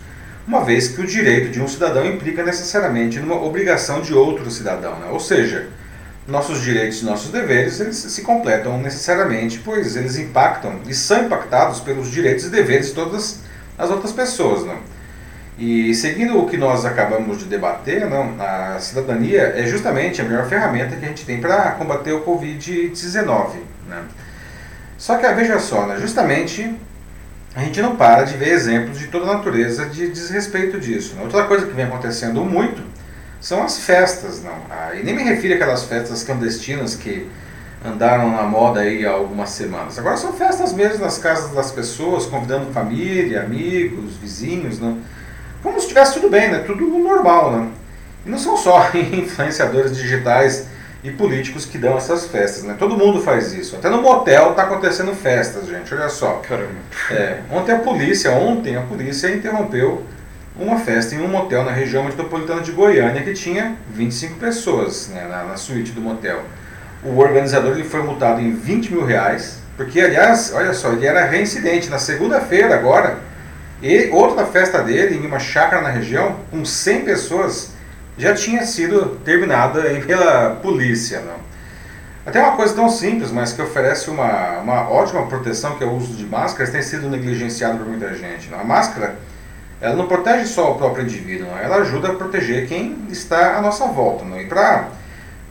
[0.46, 5.00] uma vez que o direito de um cidadão implica necessariamente numa obrigação de outro cidadão.
[5.00, 5.12] Não.
[5.12, 5.68] Ou seja,
[6.26, 11.80] nossos direitos e nossos deveres eles se completam necessariamente, pois eles impactam e são impactados
[11.80, 13.40] pelos direitos e deveres de todas
[13.76, 14.64] as outras pessoas.
[14.64, 14.78] Não?
[15.58, 20.48] E seguindo o que nós acabamos de debater, não, a cidadania é justamente a melhor
[20.48, 23.56] ferramenta que a gente tem para combater o Covid-19.
[23.88, 24.02] Né?
[24.96, 26.74] Só que veja só, né, justamente
[27.54, 31.14] a gente não para de ver exemplos de toda natureza de desrespeito disso.
[31.14, 31.22] Né?
[31.22, 32.82] Outra coisa que vem acontecendo muito
[33.44, 34.42] são as festas.
[34.42, 34.57] Não?
[34.70, 37.28] Ah, e nem me refiro àquelas festas clandestinas que
[37.85, 39.98] andaram na moda aí há algumas semanas.
[39.98, 44.96] Agora são festas mesmo nas casas das pessoas, convidando família, amigos, vizinhos, né?
[45.62, 46.61] Como se estivesse tudo bem, né?
[46.61, 47.68] Tudo normal, né?
[48.24, 50.66] E não são só influenciadores digitais
[51.02, 52.76] e políticos que dão essas festas, né?
[52.78, 53.76] Todo mundo faz isso.
[53.76, 55.92] Até no motel está acontecendo festas, gente.
[55.94, 56.40] Olha só.
[56.48, 56.80] Caramba.
[57.11, 60.02] É, ontem a polícia, ontem a polícia interrompeu
[60.56, 65.26] uma festa em um motel na região metropolitana de Goiânia que tinha 25 pessoas né,
[65.28, 66.44] na, na suíte do motel
[67.04, 71.24] o organizador ele foi multado em 20 mil reais, porque, aliás, olha só, ele era
[71.26, 71.90] reincidente.
[71.90, 73.18] Na segunda-feira, agora,
[73.82, 77.72] e outra festa dele, em uma chácara na região, com 100 pessoas,
[78.16, 81.20] já tinha sido terminada pela polícia.
[81.20, 81.44] Não?
[82.24, 85.92] Até uma coisa tão simples, mas que oferece uma, uma ótima proteção, que é o
[85.92, 88.48] uso de máscaras, tem sido negligenciado por muita gente.
[88.48, 88.60] Não?
[88.60, 89.16] A máscara
[89.84, 91.58] ela não protege só o próprio indivíduo, não?
[91.58, 94.24] ela ajuda a proteger quem está à nossa volta.
[94.24, 94.40] Não?
[94.40, 94.88] E para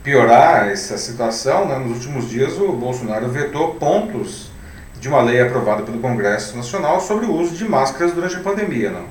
[0.02, 4.50] piorar essa situação, né, nos últimos dias o Bolsonaro vetou pontos
[4.98, 8.90] de uma lei aprovada pelo Congresso Nacional sobre o uso de máscaras durante a pandemia.
[8.90, 9.04] Não?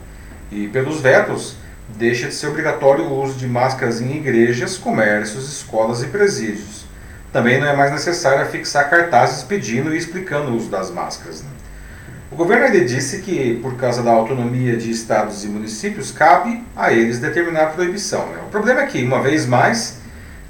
[0.52, 1.56] E pelos vetos,
[1.96, 6.84] deixa de ser obrigatório o uso de máscaras em igrejas, comércios, escolas e presídios.
[7.32, 11.42] também não é mais necessário fixar cartazes pedindo e explicando o uso das máscaras.
[11.42, 11.50] Né?
[12.34, 16.92] O governo ainda disse que, por causa da autonomia de estados e municípios, cabe a
[16.92, 18.26] eles determinar a proibição.
[18.30, 18.40] Né?
[18.48, 20.00] O problema é que, uma vez mais,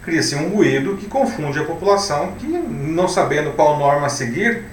[0.02, 4.64] cria-se um ruído que confunde a população, que, não sabendo qual norma seguir,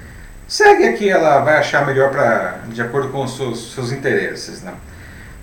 [0.46, 4.62] segue a que ela vai achar melhor pra, de acordo com os seus, seus interesses.
[4.62, 4.72] Né?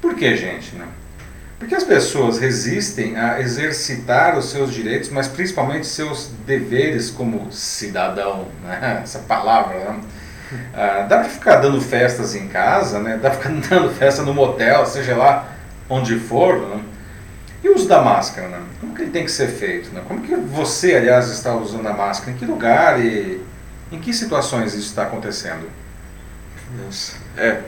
[0.02, 0.74] Por que, gente?
[0.74, 0.88] Né?
[1.60, 8.48] Porque as pessoas resistem a exercitar os seus direitos, mas principalmente seus deveres como cidadão,
[8.64, 9.02] né?
[9.04, 9.80] essa palavra.
[9.80, 10.00] Né?
[10.74, 13.20] Ah, dá para ficar dando festas em casa, né?
[13.22, 15.50] dá para ficar dando festa no motel, seja lá
[15.90, 16.58] onde for.
[16.68, 16.82] Né?
[17.64, 18.62] E o uso da máscara, né?
[18.80, 19.94] como que ele tem que ser feito?
[19.94, 20.02] Né?
[20.08, 22.32] Como que você, aliás, está usando a máscara?
[22.32, 23.42] Em que lugar e
[23.92, 25.70] em que situações isso está acontecendo?
[26.84, 27.60] Nossa, é.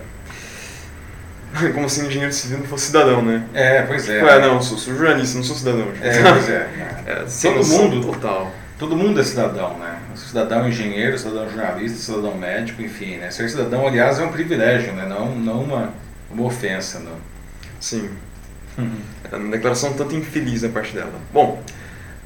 [1.74, 3.44] Como se engenheiro civil não fosse cidadão, né?
[3.54, 4.20] É, pois é.
[4.20, 5.88] Tipo, é, não, sou, sou jornalista, não sou cidadão.
[6.02, 6.70] É, pois é.
[7.10, 8.52] É, Todo mundo, total.
[8.80, 10.00] Todo mundo é cidadão, né?
[10.15, 13.30] Cidadão engenheiro, cidadão jornalista, cidadão médico, enfim, né?
[13.30, 15.06] Ser cidadão, aliás, é um privilégio, né?
[15.06, 15.94] Não, não uma,
[16.32, 17.18] uma ofensa, não.
[17.80, 18.10] Sim.
[19.32, 21.12] É uma declaração tanto infeliz da parte dela.
[21.32, 21.62] Bom,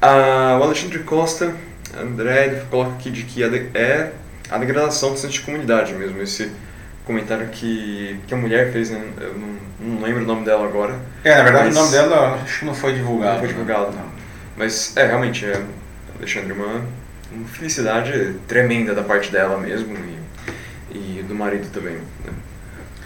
[0.00, 1.52] a, o Alexandre Costa,
[2.00, 4.12] André, ele coloca aqui de que é
[4.50, 6.50] a degradação do senso de comunidade mesmo, esse
[7.04, 9.04] comentário que, que a mulher fez, né?
[9.20, 9.48] eu não,
[9.96, 12.64] não lembro o nome dela agora, É, na verdade, Mas- o nome dela acho que
[12.64, 13.32] não foi divulgado.
[13.32, 13.98] Não foi divulgado, né?
[13.98, 14.10] não.
[14.56, 15.60] mas é, realmente, é,
[16.24, 16.82] Alexandre, uma,
[17.32, 19.94] uma felicidade tremenda da parte dela mesmo
[20.90, 21.94] e, e do marido também.
[22.24, 22.32] né?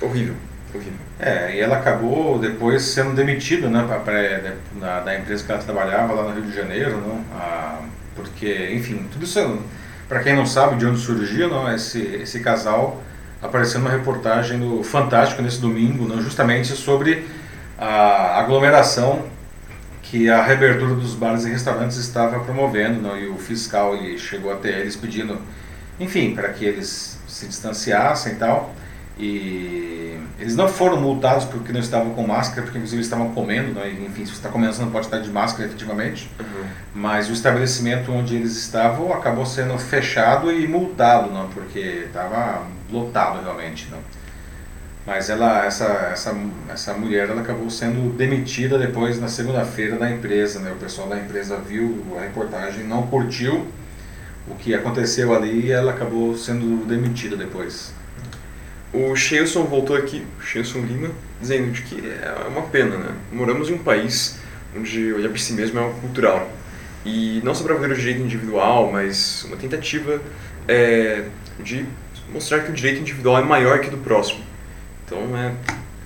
[0.01, 0.35] Horrível,
[0.73, 0.93] horrível.
[1.19, 6.13] É, e ela acabou depois sendo demitida né, pra, pra- da, empresa que ela trabalhava
[6.13, 7.25] lá no Rio de Janeiro, não?
[7.35, 7.81] Ah,
[8.15, 9.59] porque, enfim, tudo isso,
[10.09, 13.03] para quem não sabe de onde surgiu, não, esse, esse casal
[13.43, 17.27] apareceu numa reportagem no Fantástico nesse domingo, não, justamente sobre
[17.77, 19.25] a aglomeração
[20.11, 24.51] que a reabertura dos bares e restaurantes estava promovendo, não, e o fiscal ele chegou
[24.51, 25.39] até eles pedindo,
[26.01, 28.75] enfim, para que eles se distanciassem e tal.
[29.19, 33.73] E eles não foram multados porque não estavam com máscara, porque inclusive eles estavam comendo,
[33.73, 33.91] né?
[33.91, 36.31] enfim, se você está comendo você não pode estar de máscara efetivamente.
[36.95, 43.43] Mas o estabelecimento onde eles estavam acabou sendo fechado e multado, não, porque estava lotado
[43.43, 43.99] realmente, não.
[45.09, 46.37] Mas ela, essa, essa,
[46.71, 50.71] essa mulher, ela acabou sendo demitida depois na segunda-feira da empresa, né?
[50.71, 53.67] O pessoal da empresa viu a reportagem, não curtiu
[54.47, 57.91] o que aconteceu ali e ela acabou sendo demitida depois.
[58.93, 61.09] O Sheilson voltou aqui, o Sheilson Lima,
[61.41, 63.15] dizendo de que é uma pena, né?
[63.33, 64.39] Moramos em um país
[64.77, 66.51] onde olhar por si mesmo é algo cultural.
[67.07, 70.21] E não só para ver o direito individual, mas uma tentativa
[70.69, 71.25] é,
[71.61, 71.87] de
[72.31, 74.48] mostrar que o direito individual é maior que o do próximo.
[75.09, 75.53] Então, é,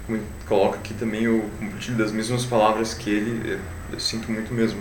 [0.06, 3.58] como coloca aqui também, eu compartilho das mesmas palavras que ele,
[3.92, 4.80] eu sinto muito mesmo.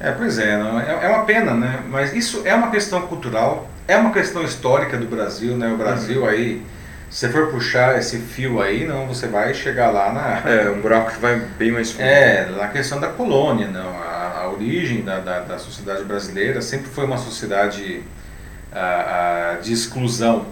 [0.00, 1.84] É, pois é, não, é, é uma pena, né?
[1.88, 5.68] Mas isso é uma questão cultural, é uma questão histórica do Brasil, né?
[5.68, 6.62] O Brasil aí,
[7.08, 10.42] se você for puxar esse fio aí, não, você vai chegar lá na...
[10.50, 12.02] É, um buraco que vai bem mais fundo.
[12.02, 13.88] É, na questão da colônia, não.
[14.02, 18.02] A, a origem da, da, da sociedade brasileira sempre foi uma sociedade
[18.72, 20.44] ah, ah, de exclusão,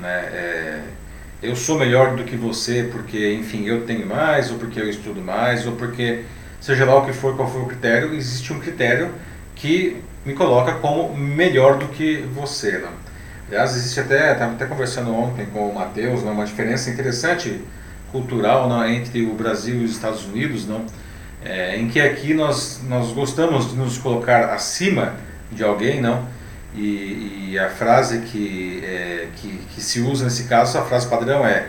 [0.00, 0.18] né?
[0.32, 0.80] É,
[1.42, 5.20] eu sou melhor do que você porque, enfim, eu tenho mais, ou porque eu estudo
[5.20, 6.24] mais, ou porque,
[6.60, 9.10] seja lá o que for, qual for o critério, existe um critério
[9.54, 12.88] que me coloca como melhor do que você, né?
[13.48, 17.60] Aliás, existe até, estava até conversando ontem com o Matheus, né, uma diferença interessante
[18.12, 20.84] cultural né, entre o Brasil e os Estados Unidos, não?
[21.42, 25.14] É, em que aqui nós, nós gostamos de nos colocar acima
[25.50, 26.28] de alguém, não?
[26.74, 31.44] E, e a frase que, é, que, que se usa nesse caso, a frase padrão
[31.44, 31.66] é: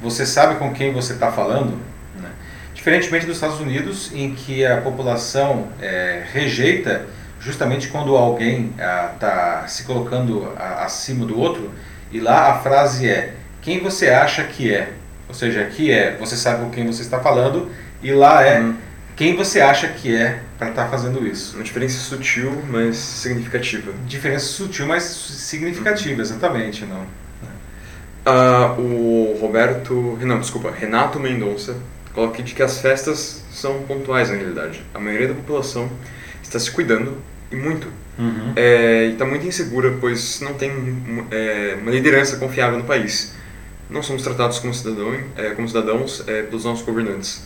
[0.00, 1.78] Você sabe com quem você está falando?
[2.20, 2.28] Né?
[2.74, 7.06] Diferentemente dos Estados Unidos, em que a população é, rejeita
[7.40, 8.72] justamente quando alguém
[9.12, 11.72] está se colocando a, acima do outro,
[12.12, 14.92] e lá a frase é: Quem você acha que é?
[15.28, 17.70] Ou seja, aqui é você sabe com quem você está falando,
[18.02, 18.76] e lá é Uhum.
[19.16, 21.56] quem você acha que é para estar fazendo isso.
[21.56, 23.92] Uma diferença sutil, mas significativa.
[24.06, 27.06] Diferença sutil, mas significativa, exatamente, não.
[28.24, 30.18] Ah, o Roberto.
[30.22, 31.76] Não, desculpa, Renato Mendonça
[32.14, 34.82] coloca de que as festas são pontuais na realidade.
[34.94, 35.90] A maioria da população
[36.42, 37.18] está se cuidando
[37.50, 37.88] e muito.
[38.16, 38.52] Uhum.
[38.54, 40.70] É, e está muito insegura, pois não tem
[41.30, 43.34] é, uma liderança confiável no país.
[43.90, 47.44] Não somos tratados como, cidadão, é, como cidadãos é, pelos nossos governantes.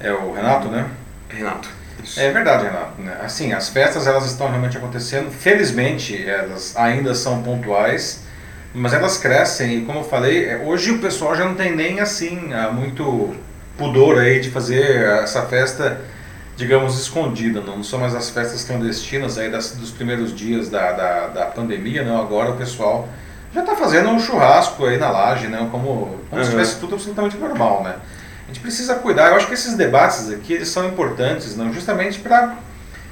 [0.00, 0.90] É o Renato, né?
[1.28, 1.68] Renato.
[2.02, 2.20] Isso.
[2.20, 3.00] É verdade, Renato.
[3.00, 3.18] né?
[3.22, 5.30] Assim, as festas elas estão realmente acontecendo.
[5.30, 8.22] Felizmente, elas ainda são pontuais,
[8.74, 9.78] mas elas crescem.
[9.78, 13.34] E como eu falei, é, hoje o pessoal já não tem nem assim ah, muito
[13.76, 16.00] pudor aí de fazer essa festa
[16.56, 20.92] digamos, escondida, não, não são mais as festas clandestinas aí das, dos primeiros dias da,
[20.92, 23.06] da, da pandemia, não, agora o pessoal
[23.52, 26.44] já está fazendo um churrasco aí na laje, né, como, como uhum.
[26.44, 27.96] se tivesse tudo absolutamente normal, né.
[28.46, 32.20] A gente precisa cuidar, eu acho que esses debates aqui, eles são importantes, não, justamente
[32.20, 32.56] para,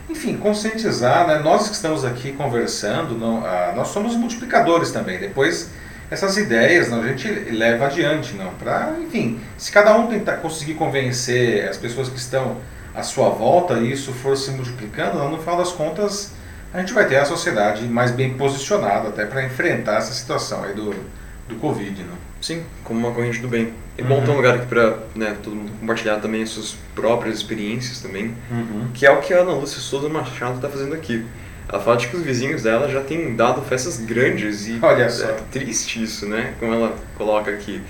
[0.09, 5.71] enfim, conscientizar, né, nós que estamos aqui conversando, não, ah, nós somos multiplicadores também, depois
[6.11, 10.75] essas ideias não, a gente leva adiante, não, para, enfim, se cada um tentar conseguir
[10.75, 12.59] convencer as pessoas que estão
[12.95, 16.33] à sua volta e isso for se multiplicando, não, no final das contas
[16.75, 20.75] a gente vai ter a sociedade mais bem posicionada até para enfrentar essa situação aí
[20.75, 20.93] do,
[21.49, 22.03] do Covid.
[22.03, 22.19] Não?
[22.43, 23.73] Sim, como uma corrente do bem.
[23.97, 24.25] É bom uhum.
[24.25, 28.35] ter um lugar aqui para né, todo mundo compartilhar também as suas próprias experiências também,
[28.51, 28.89] uhum.
[28.93, 31.25] que é o que a Ana Lúcia Souza Machado está fazendo aqui.
[31.69, 35.27] Ela fala de que os vizinhos dela já têm dado festas grandes e Olha só.
[35.27, 36.55] é triste isso, né?
[36.59, 37.81] Como ela coloca aqui.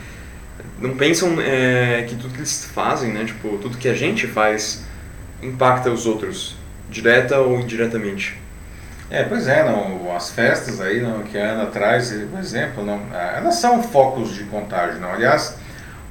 [0.79, 3.25] Não pensam é, que tudo que eles fazem, né?
[3.25, 4.85] Tipo, tudo que a gente faz
[5.43, 6.57] impacta os outros,
[6.89, 8.39] direta ou indiretamente.
[9.11, 13.01] É, pois é, não, as festas aí não, que a Ana traz, por exemplo, não,
[13.13, 15.01] elas são focos de contágio.
[15.01, 15.13] Não.
[15.13, 15.57] Aliás,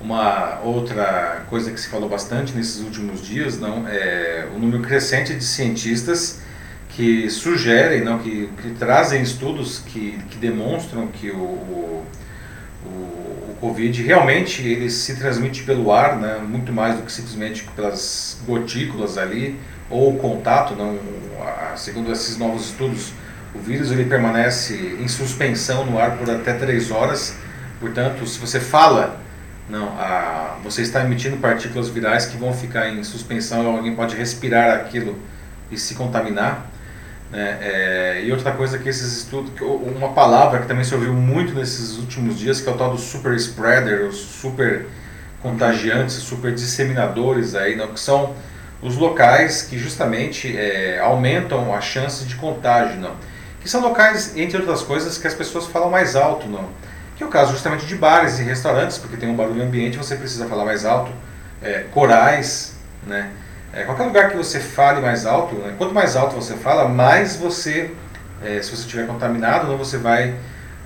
[0.04, 5.34] uma outra coisa que se falou bastante nesses últimos dias não, é o número crescente
[5.34, 6.42] de cientistas
[6.90, 12.06] que sugerem, não, que, que trazem estudos que, que demonstram que o, o,
[12.86, 18.38] o, Covid realmente ele se transmite pelo ar, né, muito mais do que simplesmente pelas
[18.46, 19.58] gotículas ali,
[19.90, 21.00] ou contato, não,
[21.78, 23.14] segundo esses novos estudos,
[23.56, 27.38] o vírus ele permanece em suspensão no ar por até 3 horas,
[27.80, 29.24] portanto, se você fala,
[29.70, 34.76] não, a, você está emitindo partículas virais que vão ficar em suspensão, alguém pode respirar
[34.76, 35.18] aquilo
[35.72, 36.70] e se contaminar.
[37.32, 37.58] Né?
[37.62, 41.98] É, e outra coisa que esses estudos, uma palavra que também se ouviu muito nesses
[41.98, 44.86] últimos dias, que é o tal do super spreader, os super
[45.42, 48.36] contagiantes, super disseminadores aí, não, que são
[48.82, 53.16] os locais que justamente é, aumentam a chance de contágio, não?
[53.64, 56.68] que são locais, entre outras coisas, que as pessoas falam mais alto, não?
[57.24, 60.16] Que é o caso justamente de bares e restaurantes, porque tem um barulho ambiente, você
[60.16, 61.12] precisa falar mais alto,
[61.62, 63.32] é, corais, né?
[63.72, 65.74] É, qualquer lugar que você fale mais alto, né?
[65.78, 67.92] quanto mais alto você fala, mais você,
[68.44, 70.36] é, se você estiver contaminado, não você vai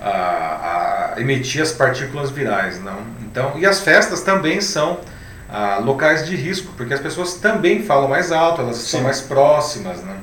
[0.00, 2.98] a, a emitir as partículas virais, não?
[3.20, 5.00] Então, e as festas também são
[5.50, 8.86] a locais de risco, porque as pessoas também falam mais alto, elas Sim.
[8.88, 10.16] são mais próximas, né?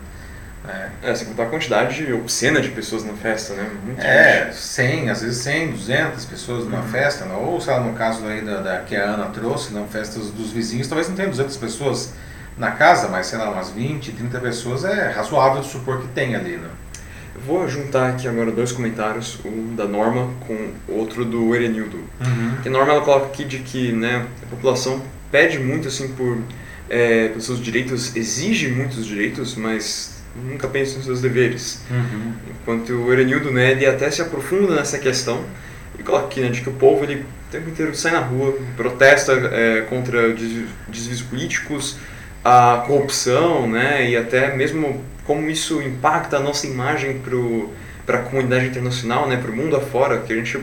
[0.67, 3.69] É, é sem contar a quantidade obscena de pessoas na festa, né?
[3.83, 4.57] Muito é, gente.
[4.57, 6.87] 100, às vezes 100, 200 pessoas numa uhum.
[6.87, 7.35] festa, né?
[7.35, 10.51] ou sei lá, no caso aí da, da, que a Ana trouxe, não, festas dos
[10.51, 12.13] vizinhos, talvez não tenha 200 pessoas
[12.57, 16.35] na casa, mas sei lá, umas 20, 30 pessoas é razoável de supor que tem
[16.35, 16.69] ali, né?
[17.45, 21.97] Vou juntar aqui agora dois comentários, um da Norma com outro do Erenildo.
[21.97, 22.57] Uhum.
[22.63, 26.37] Que a Norma ela coloca aqui de que né, a população pede muito assim por
[26.89, 31.81] é, pelos seus direitos, exige muitos direitos, mas nunca pensa nos seus deveres.
[31.89, 32.33] Uhum.
[32.49, 35.43] Enquanto o Erenildo né, ele até se aprofunda nessa questão
[35.97, 38.57] e coloca aqui né, de que o povo ele o tempo inteiro sai na rua,
[38.75, 41.97] protesta é, contra desvios políticos,
[42.43, 47.21] a corrupção, né, e até mesmo como isso impacta a nossa imagem
[48.05, 50.59] para a comunidade internacional, né, para o mundo afora, que a gente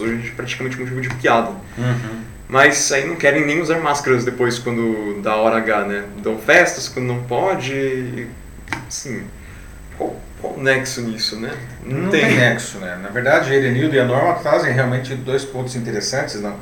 [0.00, 1.50] hoje a gente é praticamente motivo de piada.
[1.78, 2.22] Uhum.
[2.48, 6.04] Mas aí não querem nem usar máscaras depois quando dá hora H, né?
[6.22, 8.26] Dão festas quando não pode.
[8.88, 9.24] Sim.
[9.96, 11.52] Qual, qual o nexo nisso, né?
[11.84, 12.26] Não, não tem.
[12.26, 12.36] tem.
[12.36, 12.98] nexo, né?
[13.02, 16.56] Na verdade, a Erenildo e a Norma trazem realmente dois pontos interessantes, não?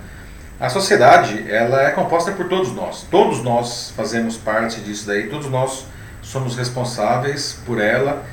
[0.60, 3.06] A sociedade, ela é composta por todos nós.
[3.10, 5.86] Todos nós fazemos parte disso daí, todos nós
[6.22, 8.24] somos responsáveis por ela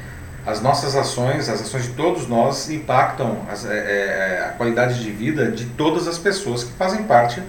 [0.45, 5.11] as nossas ações, as ações de todos nós impactam as, é, é, a qualidade de
[5.11, 7.43] vida de todas as pessoas que fazem parte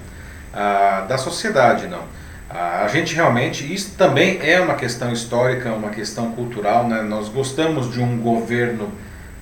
[0.52, 2.02] ah, da sociedade, não?
[2.50, 7.00] A gente realmente, isso também é uma questão histórica, uma questão cultural, né?
[7.00, 8.90] Nós gostamos de um governo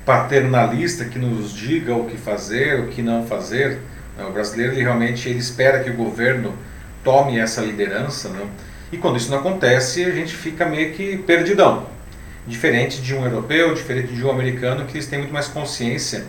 [0.04, 3.78] paternalista que nos diga o que fazer, o que não fazer.
[4.16, 4.24] Né?
[4.26, 6.54] O brasileiro ele realmente ele espera que o governo
[7.02, 8.46] tome essa liderança, não?
[8.92, 11.86] E quando isso não acontece, a gente fica meio que perdidão
[12.46, 16.24] diferente de um europeu, diferente de um americano, que eles têm muito mais consciência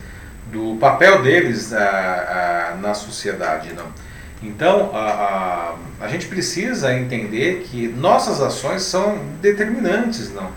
[0.51, 3.73] do papel deles a, a, na sociedade.
[3.73, 3.85] Não?
[4.41, 10.33] Então, a, a, a, gente precisa entender que nossas ações são determinantes.
[10.33, 10.49] Não?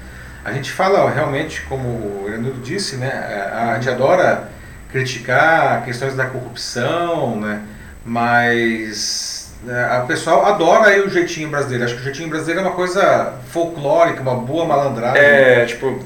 [0.45, 3.11] A gente fala realmente, como o Leandro disse, né,
[3.53, 4.51] a, a gente adora
[4.91, 7.63] criticar questões da corrupção, né,
[8.05, 11.85] mas é, o pessoal adora aí o jeitinho brasileiro.
[11.85, 15.23] Acho que o jeitinho brasileiro é uma coisa folclórica, uma boa malandragem.
[15.23, 15.99] É, tipo,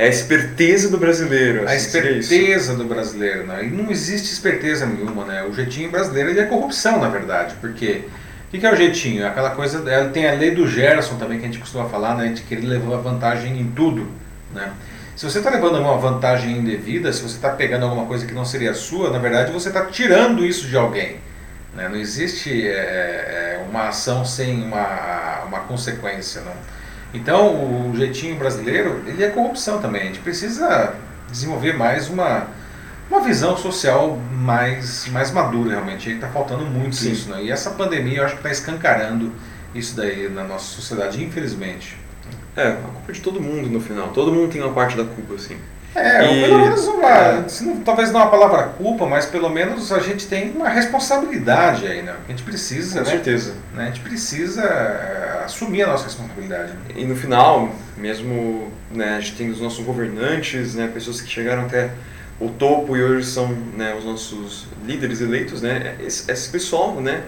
[0.00, 1.64] é a esperteza do brasileiro.
[1.64, 3.64] Assim, a esperteza do brasileiro, né?
[3.64, 5.44] E não existe esperteza nenhuma, né?
[5.44, 8.04] O jeitinho brasileiro é corrupção, na verdade, porque
[8.46, 9.26] O que, que é o jeitinho?
[9.26, 12.32] Aquela coisa, ela tem a lei do Gerson também, que a gente costuma falar, né?
[12.32, 14.08] De querer levar vantagem em tudo,
[14.54, 14.72] né?
[15.14, 18.44] Se você está levando uma vantagem indevida, se você está pegando alguma coisa que não
[18.44, 21.18] seria sua, na verdade você está tirando isso de alguém.
[21.74, 21.88] Né?
[21.90, 26.40] Não existe é, é, uma ação sem uma, uma consequência.
[26.40, 26.79] Não?
[27.12, 30.02] Então o jeitinho brasileiro ele é corrupção também.
[30.02, 30.94] A gente precisa
[31.30, 32.48] desenvolver mais uma,
[33.10, 36.10] uma visão social mais, mais madura realmente.
[36.10, 37.12] Está faltando muito Sim.
[37.12, 37.30] isso.
[37.30, 37.44] Né?
[37.44, 39.32] E essa pandemia eu acho que está escancarando
[39.74, 41.96] isso daí na nossa sociedade, infelizmente.
[42.56, 44.08] É, a culpa é de todo mundo no final.
[44.08, 45.56] Todo mundo tem uma parte da culpa, assim.
[45.94, 47.08] É, e, pelo menos uma.
[47.08, 51.86] É, não, talvez não a palavra culpa, mas pelo menos a gente tem uma responsabilidade
[51.86, 52.14] aí, né?
[52.26, 53.10] A gente precisa, Com né?
[53.10, 53.54] certeza.
[53.74, 53.84] Né?
[53.84, 56.72] A gente precisa é, assumir a nossa responsabilidade.
[56.94, 61.62] E no final, mesmo né, a gente tem os nossos governantes, né, pessoas que chegaram
[61.62, 61.90] até
[62.38, 65.96] o topo e hoje são né, os nossos líderes eleitos, né?
[66.00, 67.22] Esse, esse pessoal, né?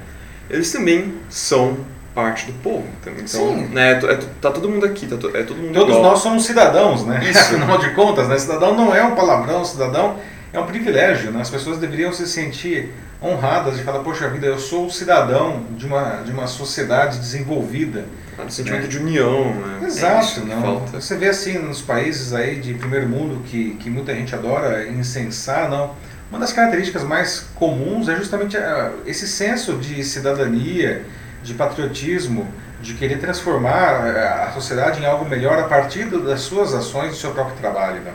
[0.49, 1.79] Eles também são
[2.15, 2.87] parte do povo.
[3.01, 3.69] Então, Sim.
[3.69, 6.11] né, é, tá todo mundo aqui, tá to, é todo mundo Todos igual.
[6.11, 7.23] nós somos cidadãos, né?
[7.25, 7.39] Isso.
[7.57, 8.39] Afinal de contas, né?
[8.39, 10.17] Cidadão não é um palavrão, cidadão
[10.53, 11.41] é um privilégio, né?
[11.41, 12.93] As pessoas deveriam se sentir
[13.23, 18.05] honradas de falar, poxa vida, eu sou um cidadão de uma, de uma sociedade desenvolvida.
[18.39, 18.89] Ah, sentimento né?
[18.89, 19.87] de união, né?
[19.87, 20.81] Exato, é não.
[20.87, 25.69] Você vê assim nos países aí de primeiro mundo que, que muita gente adora incensar,
[25.71, 25.95] não.
[26.31, 28.57] Uma das características mais comuns é justamente
[29.07, 31.05] esse senso de cidadania,
[31.43, 32.47] de patriotismo,
[32.80, 37.16] de querer transformar eh, a sociedade em algo melhor a partir das suas ações, do
[37.16, 38.01] seu próprio trabalho.
[38.01, 38.12] Né?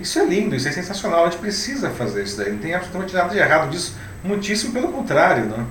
[0.00, 3.14] Isso é lindo, isso é sensacional, a gente precisa fazer isso daí, não tem absolutamente
[3.14, 5.44] nada de errado disso, muitíssimo pelo contrário.
[5.44, 5.66] Né?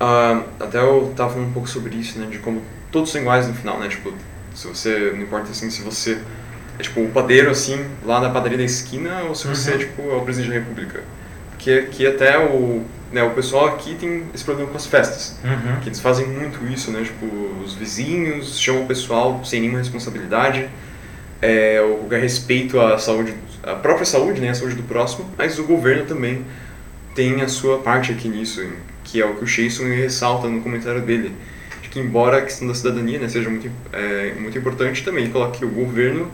[0.00, 3.46] Uh, até eu estava falando um pouco sobre isso, né, de como todos são iguais
[3.46, 4.12] no final, né, tipo,
[4.54, 6.18] se você, não importa assim, se você
[6.78, 9.78] é tipo o padeiro assim, lá na padaria da esquina, ou se você uhum.
[9.78, 11.02] tipo, é o presidente da república.
[11.50, 12.84] Porque que até o
[13.14, 15.80] né, o pessoal aqui tem esse problema com as festas, uhum.
[15.80, 17.24] que eles fazem muito isso, né, tipo,
[17.64, 20.68] os vizinhos chamam o pessoal sem nenhuma responsabilidade,
[21.40, 25.64] é, o respeito à saúde, à própria saúde, né, a saúde do próximo, mas o
[25.64, 26.44] governo também
[27.14, 28.60] tem a sua parte aqui nisso,
[29.04, 31.32] que é o que o Jason ressalta no comentário dele,
[31.82, 35.32] de que embora a questão da cidadania né, seja muito, é, muito importante, também ele
[35.32, 36.28] coloca que o governo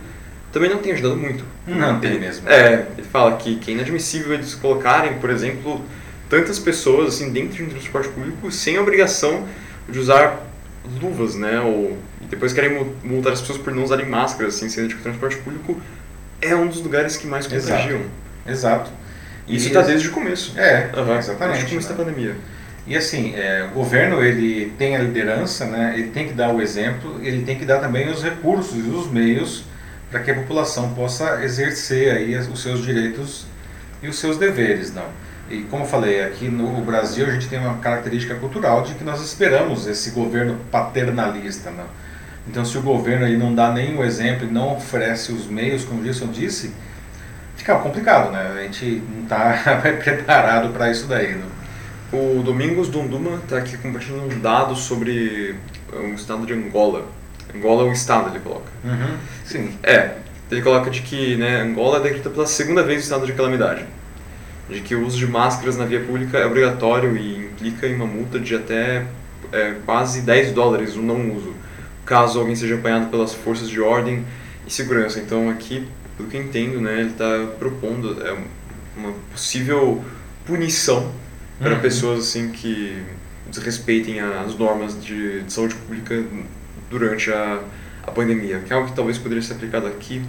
[0.50, 1.44] também não tem ajudado muito.
[1.66, 2.48] Não tem mesmo.
[2.48, 5.84] É, ele fala que, que é inadmissível eles colocarem, por exemplo,
[6.30, 9.46] tantas pessoas assim dentro de um transporte público sem obrigação
[9.86, 10.46] de usar
[11.02, 11.60] luvas, né?
[11.60, 11.98] Ou
[12.30, 15.78] depois querem multar as pessoas por não usarem máscaras, assim, sendo que o transporte público
[16.40, 18.00] é um dos lugares que mais contagiam.
[18.46, 18.90] Exato.
[19.48, 20.58] Isso está desde o começo.
[20.58, 21.18] É, uhum.
[21.18, 21.58] exatamente.
[21.58, 21.96] Desde o começo né?
[21.96, 22.36] da pandemia.
[22.86, 25.94] E assim, é, o governo ele tem a liderança, né?
[25.96, 29.10] Ele tem que dar o exemplo, ele tem que dar também os recursos e os
[29.10, 29.64] meios
[30.10, 33.46] para que a população possa exercer aí os seus direitos
[34.02, 35.06] e os seus deveres, não?
[35.50, 39.02] E como eu falei, aqui no Brasil a gente tem uma característica cultural de que
[39.02, 41.70] nós esperamos esse governo paternalista.
[41.70, 41.84] Né?
[42.46, 46.00] Então se o governo aí não dá nenhum exemplo e não oferece os meios, como
[46.00, 46.72] o Gilson disse,
[47.56, 48.58] fica complicado, né?
[48.58, 51.34] A gente não está preparado para isso daí.
[51.34, 51.44] Né?
[52.12, 55.56] O Domingos Dunduma está aqui compartilhando um dado sobre
[55.92, 57.06] o estado de Angola.
[57.52, 58.70] Angola é um estado, ele coloca.
[58.84, 59.76] Uhum, sim.
[59.82, 60.12] É,
[60.48, 63.84] ele coloca de que né, Angola é decretada pela segunda vez o estado de calamidade
[64.70, 68.06] de que o uso de máscaras na via pública é obrigatório e implica em uma
[68.06, 69.06] multa de até
[69.52, 71.54] é, quase 10 dólares o não uso,
[72.04, 74.24] caso alguém seja apanhado pelas forças de ordem
[74.66, 75.18] e segurança.
[75.18, 78.36] Então aqui, pelo que eu entendo, né, ele está propondo é,
[78.96, 80.04] uma possível
[80.46, 81.12] punição
[81.58, 81.80] para uhum.
[81.80, 83.02] pessoas assim que
[83.50, 86.22] desrespeitem as normas de, de saúde pública
[86.88, 87.60] durante a,
[88.04, 90.22] a pandemia, que é algo que talvez poderia ser aplicado aqui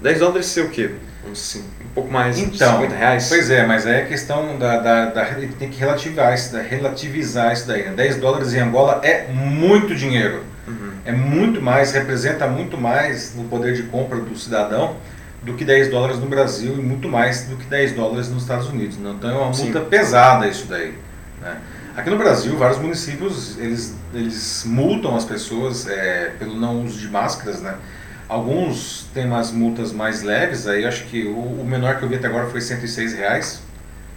[0.00, 0.90] 10 dólares ser o quê?
[1.26, 3.28] Um, um pouco mais então, de 50 reais?
[3.28, 5.24] Pois é, mas aí a questão da, da, da
[5.58, 7.82] tem que relativizar isso, da, relativizar isso daí.
[7.82, 10.44] 10 dólares em Angola é muito dinheiro.
[10.66, 10.92] Uhum.
[11.04, 14.96] É muito mais, representa muito mais no poder de compra do cidadão
[15.42, 18.68] do que 10 dólares no Brasil e muito mais do que 10 dólares nos Estados
[18.68, 18.98] Unidos.
[18.98, 19.14] Né?
[19.16, 19.86] Então é uma multa Sim.
[19.88, 20.94] pesada isso daí.
[21.40, 21.56] Né?
[21.96, 27.08] Aqui no Brasil, vários municípios eles, eles multam as pessoas é, pelo não uso de
[27.08, 27.74] máscaras, né?
[28.28, 32.26] Alguns têm umas multas mais leves, aí acho que o, menor que eu vi até
[32.26, 33.62] agora foi 106 reais,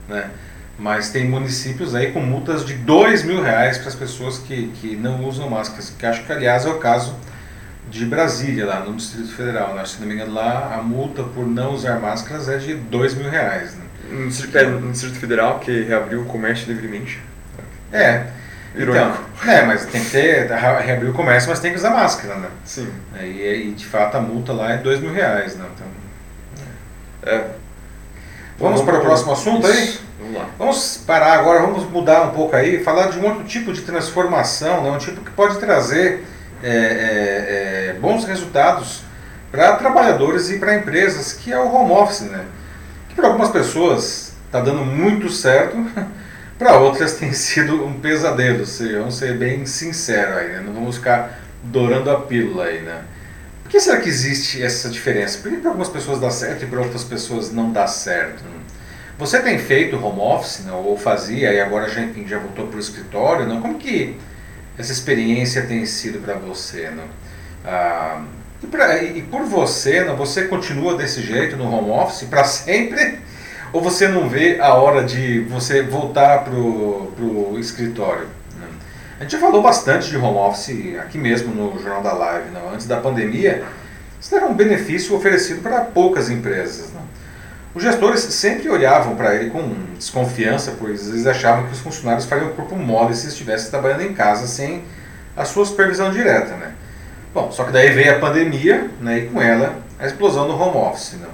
[0.08, 0.32] né?
[0.80, 4.96] Mas tem municípios aí com multas de 2 mil reais para as pessoas que, que
[4.96, 7.16] não usam máscaras, que acho que aliás é o caso
[7.90, 9.76] de Brasília, lá no Distrito Federal.
[9.76, 9.86] Né?
[9.86, 13.30] Se não me engano, lá a multa por não usar máscaras é de 2 mil
[13.30, 13.76] reais.
[13.76, 13.84] Né?
[14.10, 17.22] No Distrito, é, no Distrito Federal, que reabriu o comércio livremente.
[17.92, 18.28] É,
[18.76, 19.24] Irônico.
[19.42, 22.48] Então, é, mas tem que ter, reabrir o comércio, mas tem que usar máscara, né?
[22.64, 22.90] Sim.
[23.18, 25.66] É, e, de fato a multa lá é dois mil reais, né?
[25.74, 25.88] Então,
[27.24, 27.38] é.
[28.58, 29.78] Vamos, Vamos para o próximo assunto isso.
[29.78, 30.00] aí?
[30.20, 30.50] Vamos lá.
[30.58, 34.84] Vamos parar agora, vamos mudar um pouco aí, falar de um outro tipo de transformação,
[34.84, 34.92] né?
[34.92, 36.26] um tipo que pode trazer
[36.62, 39.04] é, é, é, bons resultados
[39.50, 42.46] para trabalhadores e para empresas, que é o home office, né?
[43.08, 45.78] Que para algumas pessoas está dando muito certo,
[46.60, 50.62] para outras tem sido um pesadelo, seja, vamos ser bem sinceros aí, né?
[50.64, 53.02] Não vamos ficar dourando a pílula aí, né?
[53.64, 55.38] Por que será que existe essa diferença?
[55.38, 58.44] Por que para algumas pessoas dá certo e para outras pessoas não dá certo?
[58.44, 58.60] Né?
[59.18, 60.72] Você tem feito home office, né?
[60.74, 63.62] ou fazia, e agora já, enfim, já voltou para o escritório, não?
[63.62, 64.18] Como que
[64.78, 67.06] essa experiência tem sido para você, não?
[67.64, 68.24] Ah,
[68.62, 70.18] e, pra, e, por você, não?
[70.18, 73.20] Você continua desse jeito no home office para sempre?
[73.72, 78.28] Ou você não vê a hora de você voltar para o escritório?
[79.20, 82.52] A gente já falou bastante de home office aqui mesmo no Jornal da Live.
[82.52, 82.74] Não?
[82.74, 83.64] Antes da pandemia,
[84.20, 86.92] isso era um benefício oferecido para poucas empresas.
[86.94, 87.02] Não?
[87.76, 92.50] Os gestores sempre olhavam para ele com desconfiança, pois eles achavam que os funcionários fariam
[92.54, 94.84] corpo mole se estivessem trabalhando em casa sem
[95.36, 96.56] a sua supervisão direta.
[96.56, 96.72] Né?
[97.34, 100.78] Bom, só que daí veio a pandemia né, e com ela a explosão do home
[100.78, 101.18] office.
[101.20, 101.30] Não?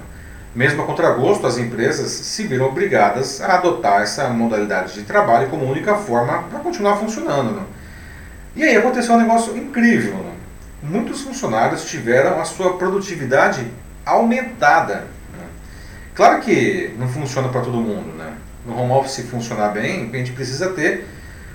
[0.56, 5.70] Mesmo a contragosto, as empresas se viram obrigadas a adotar essa modalidade de trabalho como
[5.70, 7.56] única forma para continuar funcionando.
[7.56, 7.66] Não?
[8.56, 10.14] E aí aconteceu um negócio incrível.
[10.14, 10.32] Né?
[10.82, 13.70] Muitos funcionários tiveram a sua produtividade
[14.06, 15.00] aumentada.
[15.34, 15.44] Né?
[16.14, 18.16] Claro que não funciona para todo mundo.
[18.16, 18.32] Né?
[18.64, 21.06] No home office funcionar bem, a gente precisa ter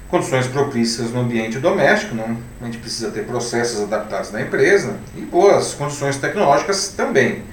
[0.10, 2.38] condições propícias no ambiente doméstico, não?
[2.62, 7.50] a gente precisa ter processos adaptados na empresa e boas condições tecnológicas também.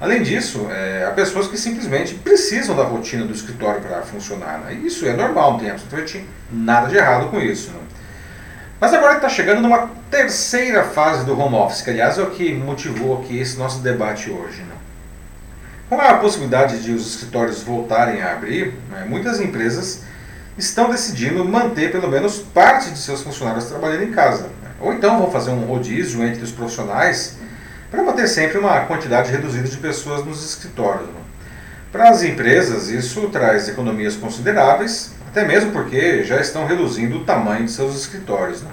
[0.00, 4.58] Além disso, é, há pessoas que simplesmente precisam da rotina do escritório para funcionar.
[4.60, 4.74] Né?
[4.74, 7.70] Isso é normal, não tem absolutamente nada de errado com isso.
[7.70, 7.80] Né?
[8.80, 12.54] Mas agora está chegando numa terceira fase do home office, que aliás é o que
[12.54, 14.62] motivou aqui esse nosso debate hoje.
[14.62, 14.74] Né?
[15.88, 20.04] Com a possibilidade de os escritórios voltarem a abrir, né, muitas empresas
[20.56, 24.44] estão decidindo manter pelo menos parte de seus funcionários trabalhando em casa.
[24.44, 24.70] Né?
[24.80, 27.37] Ou então vão fazer um rodízio entre os profissionais
[27.90, 31.08] para manter sempre uma quantidade reduzida de pessoas nos escritórios.
[31.08, 31.20] Né?
[31.90, 37.64] Para as empresas, isso traz economias consideráveis, até mesmo porque já estão reduzindo o tamanho
[37.64, 38.62] de seus escritórios.
[38.62, 38.70] Né?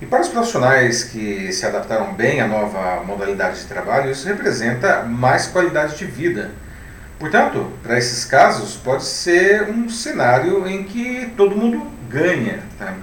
[0.00, 5.02] E para os profissionais que se adaptaram bem à nova modalidade de trabalho, isso representa
[5.02, 6.50] mais qualidade de vida.
[7.18, 12.60] Portanto, para esses casos, pode ser um cenário em que todo mundo ganha.
[12.78, 12.94] Tá?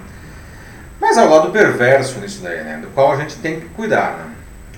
[1.00, 2.78] Mas há o lado perverso nisso daí, né?
[2.82, 4.16] do qual a gente tem que cuidar.
[4.16, 4.27] Né?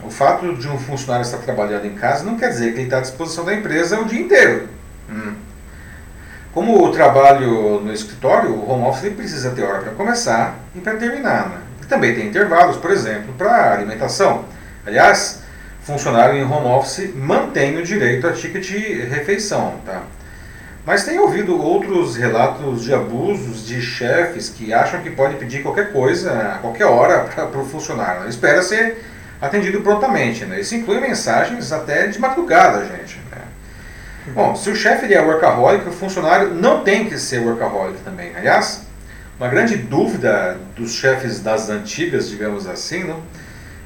[0.04, 2.98] O fato de um funcionário estar trabalhando em casa não quer dizer que ele está
[2.98, 4.68] à disposição da empresa o dia inteiro.
[5.08, 5.34] Hum.
[6.52, 10.96] Como o trabalho no escritório, o home office precisa ter hora para começar e para
[10.96, 11.48] terminar.
[11.48, 11.58] Né?
[11.88, 14.44] Também tem intervalos, por exemplo, para alimentação.
[14.86, 15.42] Aliás,
[15.82, 18.68] funcionário em home office mantém o direito a ticket
[19.08, 19.74] refeição.
[19.84, 20.02] Tá?
[20.84, 25.92] Mas tem ouvido outros relatos de abusos de chefes que acham que pode pedir qualquer
[25.92, 28.22] coisa a qualquer hora para o funcionário.
[28.22, 28.96] Né?
[29.40, 30.44] Atendido prontamente.
[30.44, 30.60] Né?
[30.60, 33.18] Isso inclui mensagens até de madrugada, gente.
[33.30, 33.42] Né?
[34.34, 38.34] Bom, se o chefe é workaholic, o funcionário não tem que ser workaholic também.
[38.36, 38.82] Aliás,
[39.38, 43.22] uma grande dúvida dos chefes das antigas, digamos assim, não,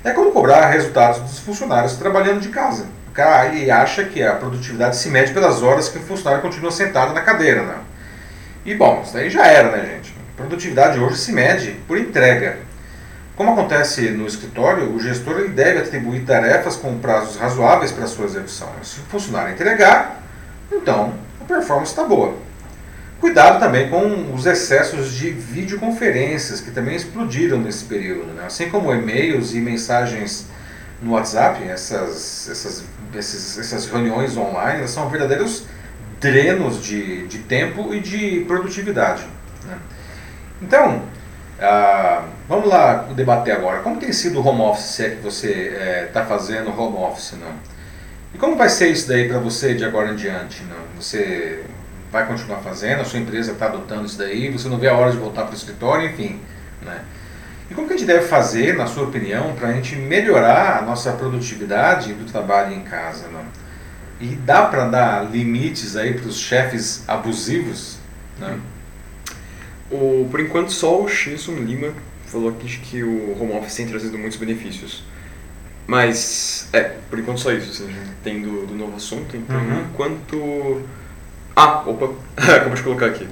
[0.03, 2.87] é como cobrar resultados dos funcionários trabalhando de casa.
[3.09, 6.73] O cara ele acha que a produtividade se mede pelas horas que o funcionário continua
[6.73, 7.63] sentado na cadeira.
[7.63, 7.77] Né?
[8.67, 10.13] E bom, isso daí já era, né, gente?
[10.35, 12.59] A produtividade hoje se mede por entrega.
[13.37, 18.27] Como acontece no escritório, o gestor ele deve atribuir tarefas com prazos razoáveis para sua
[18.27, 18.69] execução.
[18.83, 20.23] Se o funcionário entregar,
[20.71, 22.37] então a performance está boa.
[23.21, 28.27] Cuidado também com os excessos de videoconferências, que também explodiram nesse período.
[28.35, 28.45] Né?
[28.47, 30.47] Assim como e-mails e mensagens
[31.03, 35.65] no WhatsApp, essas, essas, essas, essas reuniões online são verdadeiros
[36.21, 39.27] drenos de, de tempo e de produtividade.
[39.67, 39.77] Né?
[40.63, 41.03] Então,
[41.61, 43.81] ah, vamos lá debater agora.
[43.81, 47.33] Como tem sido o home office, se é que você está é, fazendo home office?
[47.33, 47.53] Não?
[48.35, 50.65] E como vai ser isso daí para você de agora em diante?
[50.65, 51.01] Não?
[51.01, 51.65] Você
[52.11, 55.11] vai continuar fazendo, a sua empresa está adotando isso daí, você não vê a hora
[55.11, 56.41] de voltar para o escritório, enfim.
[56.83, 57.01] Né?
[57.71, 60.83] E como que a gente deve fazer, na sua opinião, para a gente melhorar a
[60.83, 63.29] nossa produtividade do trabalho em casa?
[63.29, 63.45] Não?
[64.21, 67.99] E dá para dar limites aí para os chefes abusivos?
[68.39, 68.74] Não?
[69.95, 71.93] O, por enquanto, só o Shinson Lima
[72.27, 75.05] falou aqui que o home office tem trazido muitos benefícios.
[75.87, 79.83] Mas, é, por enquanto só isso, assim, tem do, do novo assunto, então uhum.
[79.83, 80.83] enquanto...
[81.55, 83.29] Ah, opa, acabou de colocar aqui.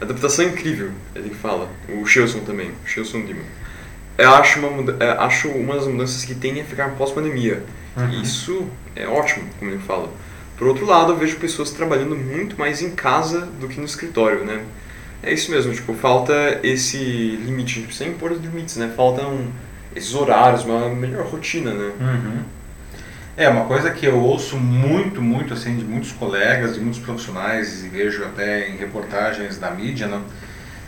[0.00, 3.42] Adaptação é incrível, ele fala, o Shilson também, o Shilson Lima.
[4.18, 7.62] Eu acho uma, é, acho uma das mudanças que tem a ficar pós-pandemia.
[7.96, 8.22] Uhum.
[8.22, 10.08] Isso é ótimo, como ele fala
[10.56, 14.44] Por outro lado, eu vejo pessoas trabalhando muito mais em casa do que no escritório,
[14.44, 14.64] né?
[15.22, 18.90] É isso mesmo, tipo, falta esse limite, gente precisa impor limites, né?
[18.96, 19.48] Faltam
[19.94, 21.92] esses horários, uma melhor rotina, né?
[22.00, 22.42] Uhum.
[23.36, 27.84] É, uma coisa que eu ouço muito, muito, assim, de muitos colegas, de muitos profissionais,
[27.84, 30.20] e vejo até em reportagens da mídia, né?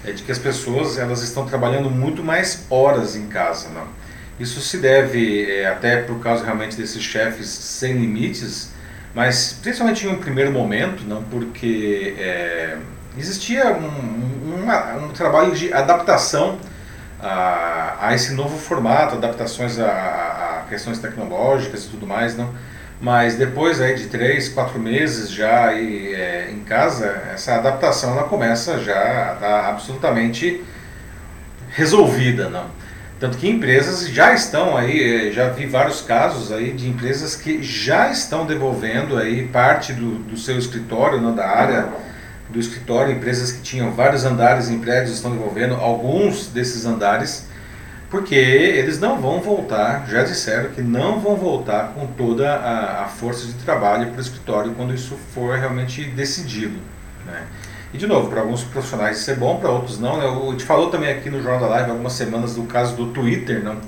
[0.04, 3.82] É de que as pessoas, elas estão trabalhando muito mais horas em casa, né?
[4.40, 8.70] Isso se deve é, até por causa realmente desses chefes sem limites,
[9.14, 12.78] mas principalmente em um primeiro momento, não porque é,
[13.16, 16.58] existia um, um, trabalho de adaptação
[17.20, 22.50] a, a, esse novo formato, adaptações a, a, questões tecnológicas e tudo mais, não.
[23.00, 28.24] Mas depois aí de três, quatro meses já aí, é, em casa, essa adaptação ela
[28.24, 30.62] começa já a estar absolutamente
[31.70, 32.66] resolvida, não.
[33.18, 37.62] Tanto que empresas já estão aí, é, já vi vários casos aí de empresas que
[37.62, 41.88] já estão devolvendo aí parte do, do seu escritório, não, da área
[42.52, 47.48] do escritório, empresas que tinham vários andares em prédios estão devolvendo alguns desses andares,
[48.10, 53.08] porque eles não vão voltar, já disseram que não vão voltar com toda a, a
[53.08, 56.78] força de trabalho para o escritório quando isso for realmente decidido.
[57.24, 57.42] Né?
[57.94, 60.18] E de novo, para alguns profissionais isso é bom, para outros não.
[60.18, 60.26] Né?
[60.26, 63.64] A gente falou também aqui no Jornal da Live algumas semanas do caso do Twitter,
[63.64, 63.78] não?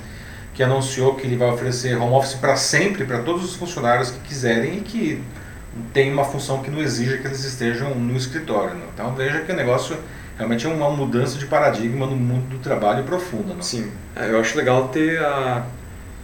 [0.54, 4.20] que anunciou que ele vai oferecer home office para sempre para todos os funcionários que
[4.20, 5.22] quiserem e que
[5.92, 8.74] tem uma função que não exija que eles estejam no escritório.
[8.74, 8.84] Né?
[8.92, 9.96] Então veja que o negócio
[10.36, 13.54] realmente é uma mudança de paradigma no mundo do trabalho profunda.
[13.54, 13.62] Né?
[13.62, 15.64] Sim, é, eu acho legal ter a,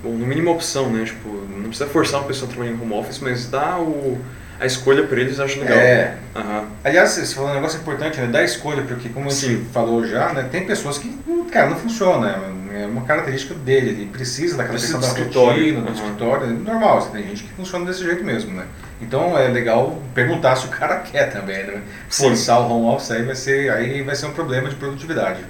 [0.03, 1.05] bom, no mínimo opção, né?
[1.05, 4.19] Tipo, não precisa forçar uma pessoa a trabalhar em home office, mas dá o,
[4.59, 5.79] a escolha para eles, eu acho legal.
[5.79, 6.17] É.
[6.35, 6.67] Uhum.
[6.83, 8.27] Aliás, você falou um negócio importante, né?
[8.27, 10.49] Dá escolha, porque como a gente falou já, né?
[10.51, 11.17] Tem pessoas que,
[11.53, 15.87] cara, não funciona é uma característica dele, ele precisa daquela precisa questão da rotina, do
[15.87, 15.93] uhum.
[15.93, 18.65] escritório, é normal, tem gente que funciona desse jeito mesmo, né?
[19.01, 21.83] Então é legal perguntar se o cara quer também, né?
[22.09, 25.45] Forçar o home office aí vai ser, aí vai ser um problema de produtividade.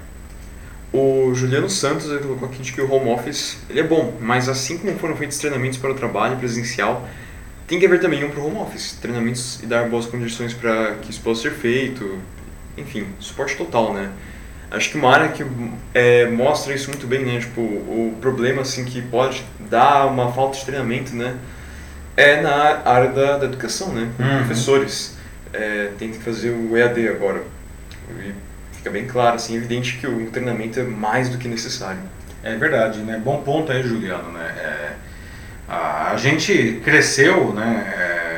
[0.92, 4.76] O Juliano Santos colocou aqui de que o home office ele é bom, mas assim
[4.76, 7.08] como foram feitos treinamentos para o trabalho presencial,
[7.68, 10.96] tem que haver também um para o home office, treinamentos e dar boas condições para
[10.96, 12.18] que isso possa ser feito,
[12.76, 14.10] enfim, suporte total, né?
[14.72, 15.44] Acho que uma área que
[15.94, 17.38] é, mostra isso muito bem, né?
[17.38, 21.36] Tipo, o problema assim que pode dar uma falta de treinamento, né?
[22.16, 24.10] É na área da, da educação, né?
[24.18, 24.38] Uhum.
[24.38, 25.16] Professores
[25.52, 27.42] é, tem que fazer o EAD agora.
[28.10, 28.32] E
[28.72, 32.00] fica bem claro, assim, evidente que o treinamento é mais do que necessário.
[32.42, 33.20] É verdade, né?
[33.22, 34.54] Bom ponto aí, Juliano, né?
[34.58, 34.92] É,
[35.68, 37.94] a, a, gente cresceu, né?
[37.96, 38.30] É,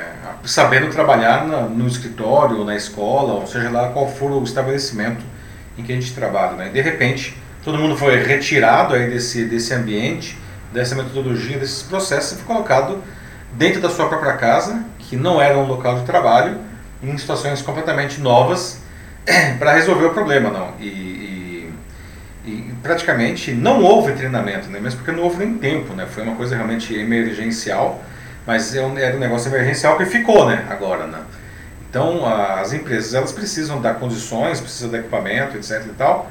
[0.45, 5.25] sabendo trabalhar na, no escritório, na escola, ou seja lá qual for o estabelecimento
[5.79, 6.53] em que a gente trabalha.
[6.57, 6.69] Né?
[6.69, 10.37] De repente, todo mundo foi retirado aí desse, desse ambiente,
[10.73, 13.03] dessa metodologia, desses processos e foi colocado
[13.55, 16.59] dentro da sua própria casa, que não era um local de trabalho,
[17.03, 18.81] em situações completamente novas
[19.59, 20.75] para resolver o problema, não.
[20.79, 21.75] E, e,
[22.45, 24.81] e, praticamente não houve treinamento, né?
[24.81, 26.07] mesmo porque não houve nem tempo, né?
[26.07, 28.03] Foi uma coisa realmente emergencial,
[28.47, 30.67] mas é era um negócio emergencial que ficou, né?
[30.69, 31.21] Agora, né?
[31.89, 35.85] Então, as empresas elas precisam dar condições, precisam de equipamento, etc.
[35.87, 36.31] e tal.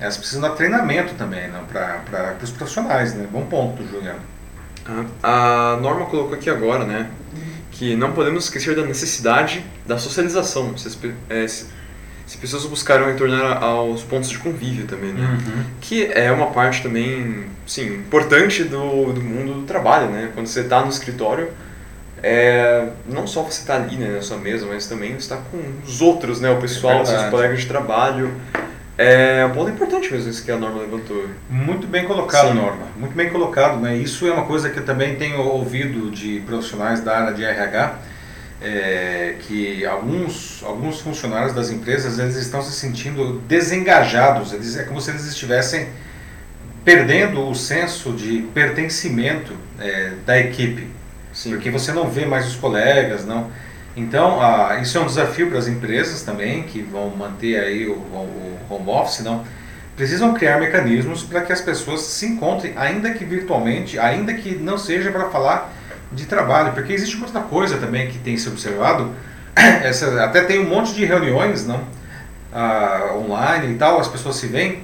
[0.00, 3.12] Elas precisam dar treinamento também né, para os profissionais.
[3.12, 3.26] Né?
[3.30, 4.20] Bom ponto, Juliano.
[5.22, 7.10] A norma colocou aqui agora, né,
[7.72, 10.76] que não podemos esquecer da necessidade da socialização.
[10.78, 10.88] Se,
[11.28, 11.66] é, se,
[12.26, 15.26] se pessoas buscaram retornar aos pontos de convívio também, né?
[15.26, 15.64] Uhum.
[15.80, 20.30] Que é uma parte também, sim, importante do, do mundo do trabalho, né?
[20.34, 21.50] Quando você está no escritório,
[22.22, 26.00] é, não só você está ali né, na sua mesa, mas também está com os
[26.00, 28.32] outros, né, o pessoal, é seus colegas de trabalho.
[28.98, 31.28] É um ponto importante mesmo isso que a Norma levantou.
[31.50, 32.54] Muito bem colocado, Sim.
[32.54, 32.86] Norma.
[32.96, 33.78] Muito bem colocado.
[33.78, 33.96] Né?
[33.96, 37.98] Isso é uma coisa que eu também tenho ouvido de profissionais da área de RH,
[38.62, 44.54] é, que alguns, alguns funcionários das empresas eles estão se sentindo desengajados.
[44.54, 45.88] Eles, é como se eles estivessem
[46.82, 50.96] perdendo o senso de pertencimento é, da equipe.
[51.36, 51.50] Sim.
[51.50, 53.50] porque você não vê mais os colegas, não.
[53.96, 57.94] Então, ah, isso é um desafio para as empresas também, que vão manter aí o,
[57.94, 59.42] o home office, não.
[59.96, 64.76] Precisam criar mecanismos para que as pessoas se encontrem, ainda que virtualmente, ainda que não
[64.76, 65.72] seja para falar
[66.12, 69.14] de trabalho, porque existe outra coisa também que tem se observado,
[69.56, 71.82] essa, até tem um monte de reuniões, não,
[72.52, 74.82] ah, online e tal, as pessoas se veem,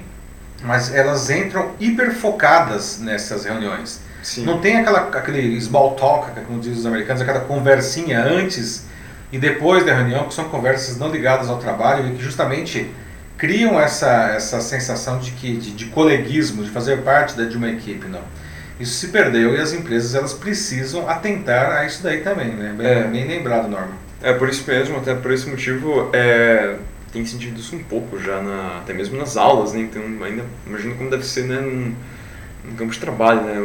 [0.63, 4.01] mas elas entram hiper focadas nessas reuniões.
[4.23, 4.43] Sim.
[4.43, 8.91] Não tem aquela, aquele small talk, como dizem os americanos, aquela conversinha antes
[9.33, 12.89] e depois da reunião, que são conversas não ligadas ao trabalho e que justamente
[13.37, 17.67] criam essa, essa sensação de, que, de, de coleguismo, de fazer parte da, de uma
[17.69, 18.07] equipe.
[18.07, 18.21] Não.
[18.79, 22.73] isso se perdeu e as empresas elas precisam atentar a isso daí também, né?
[22.77, 23.03] Bem, É.
[23.03, 23.91] bem lembrado, Norma.
[24.21, 26.75] É por isso mesmo, até por esse motivo, é,
[27.11, 29.81] tem sentido isso um pouco já, na, até mesmo nas aulas, né?
[29.81, 31.93] Então, ainda imagino como deve ser, né, num,
[32.63, 33.55] num campo de trabalho, né,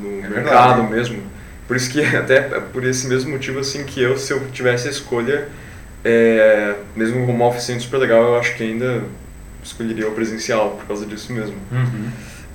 [0.00, 0.92] no É mercado verdade.
[0.92, 1.22] mesmo.
[1.70, 4.90] Por isso que, até por esse mesmo motivo, assim, que eu, se eu tivesse a
[4.90, 5.46] escolha,
[6.04, 9.04] é, mesmo o home office sendo super legal, eu acho que ainda
[9.62, 11.54] escolheria o presencial, por causa disso mesmo.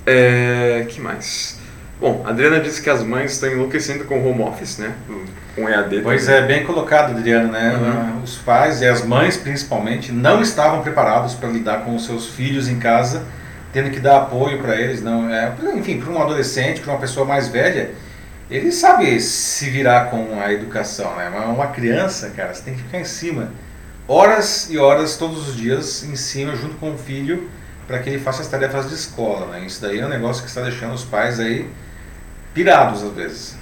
[0.05, 1.57] É, que mais?
[1.97, 4.93] Bom, a Adriana disse que as mães estão enlouquecendo com o home office, né?
[5.55, 6.41] Com EAD Pois também.
[6.41, 7.73] é, bem colocado, Adriano, né?
[7.73, 8.21] Uhum.
[8.21, 12.67] Os pais e as mães, principalmente, não estavam preparados para lidar com os seus filhos
[12.67, 13.23] em casa,
[13.71, 15.01] tendo que dar apoio para eles.
[15.01, 17.91] Não, é, enfim, para um adolescente, para uma pessoa mais velha,
[18.49, 21.29] ele sabe se virar com a educação, né?
[21.33, 23.51] Mas uma criança, cara, você tem que ficar em cima.
[24.07, 27.49] Horas e horas, todos os dias, em cima, junto com o filho,
[27.87, 29.65] para que ele faça as tarefas de escola, né?
[29.65, 31.67] Isso daí é um negócio que está deixando os pais aí
[32.53, 33.55] pirados, às vezes.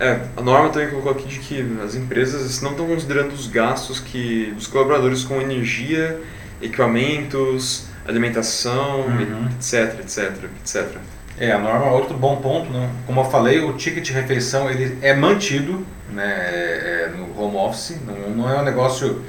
[0.00, 4.00] É, a norma também colocou aqui de que as empresas não estão considerando os gastos
[4.00, 6.18] que dos colaboradores com energia,
[6.60, 9.48] equipamentos, alimentação, Uhum.
[9.56, 10.96] etc, etc, etc.
[11.38, 12.88] É, a norma, outro bom ponto, né?
[13.06, 17.56] como eu falei, o ticket de refeição ele é mantido né, é, é, no home
[17.56, 19.20] office, não, não é um negócio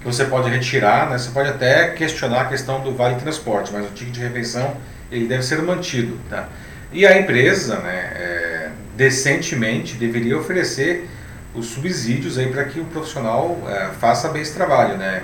[0.00, 1.16] que você pode retirar, né?
[1.16, 4.76] você pode até questionar a questão do vale transporte, mas o ticket de refeição
[5.10, 6.18] ele deve ser mantido.
[6.28, 6.48] Tá?
[6.92, 11.08] E a empresa, né, é, decentemente, deveria oferecer
[11.54, 15.22] os subsídios aí para que o profissional é, faça bem esse trabalho, né?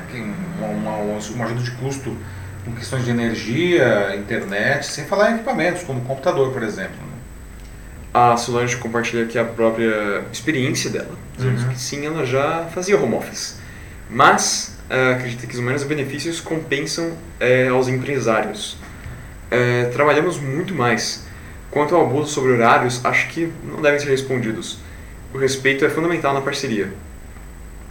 [0.59, 2.16] Uma, uma, uma ajuda de custo
[2.70, 6.96] com questões de energia, internet, sem falar em equipamentos, como computador, por exemplo.
[6.96, 7.10] né?
[8.12, 11.74] A Solange compartilha aqui a própria experiência dela, Uhum.
[11.76, 13.56] sim, ela já fazia home office,
[14.10, 18.76] mas eh, acredita que os menos benefícios compensam eh, aos empresários.
[19.50, 21.24] Eh, trabalhamos muito mais.
[21.70, 24.78] Quanto ao abuso sobre horários, acho que não devem ser respondidos.
[25.32, 26.92] O respeito é fundamental na parceria.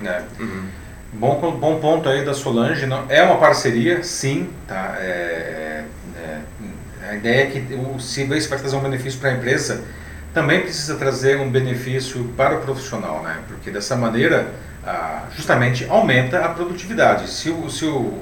[0.01, 0.23] né?
[0.39, 0.63] Uhum.
[1.11, 2.85] Bom, bom ponto aí da Solange.
[2.85, 4.49] Não, é uma parceria, sim.
[4.67, 4.95] Tá?
[4.99, 5.83] É,
[6.15, 6.39] é,
[7.09, 9.83] a ideia é que o, se vai trazer um benefício para a empresa,
[10.33, 13.39] também precisa trazer um benefício para o profissional, né?
[13.47, 14.49] porque dessa maneira,
[15.35, 17.27] justamente, aumenta a produtividade.
[17.27, 18.19] Se o, se o,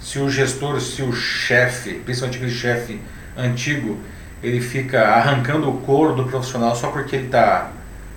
[0.00, 3.00] se o gestor, se o chefe, principalmente aquele chefe
[3.36, 3.98] antigo,
[4.40, 7.72] ele fica arrancando o couro do profissional só porque ele está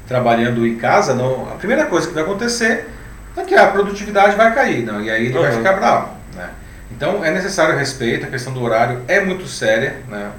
[0.08, 2.88] trabalhando em casa, não, a primeira coisa que vai acontecer
[3.38, 5.58] é que a produtividade vai cair, não, e aí ele vai Uhum.
[5.58, 6.10] ficar bravo.
[6.36, 6.50] Né?
[6.92, 9.96] Então é necessário respeito, a questão do horário é muito séria.
[10.08, 10.32] Né?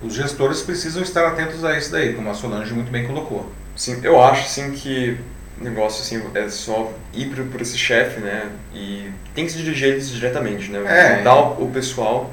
[0.00, 3.52] Os gestores precisam estar atentos a isso daí, como a Solange muito bem colocou.
[3.76, 5.18] Sim, eu acho sim que
[5.60, 8.46] negócio assim é só ir por, por esse chefe, né?
[8.72, 10.80] E tem que se dirigir eles diretamente, né?
[10.86, 11.16] É.
[11.18, 12.32] Juntar o, o pessoal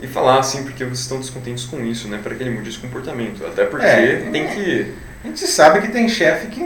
[0.00, 2.18] e falar assim porque vocês estão descontentes com isso, né?
[2.22, 3.46] Para que ele mude esse comportamento.
[3.46, 4.28] Até porque É.
[4.32, 4.92] tem que
[5.24, 6.60] A gente sabe que tem chefe que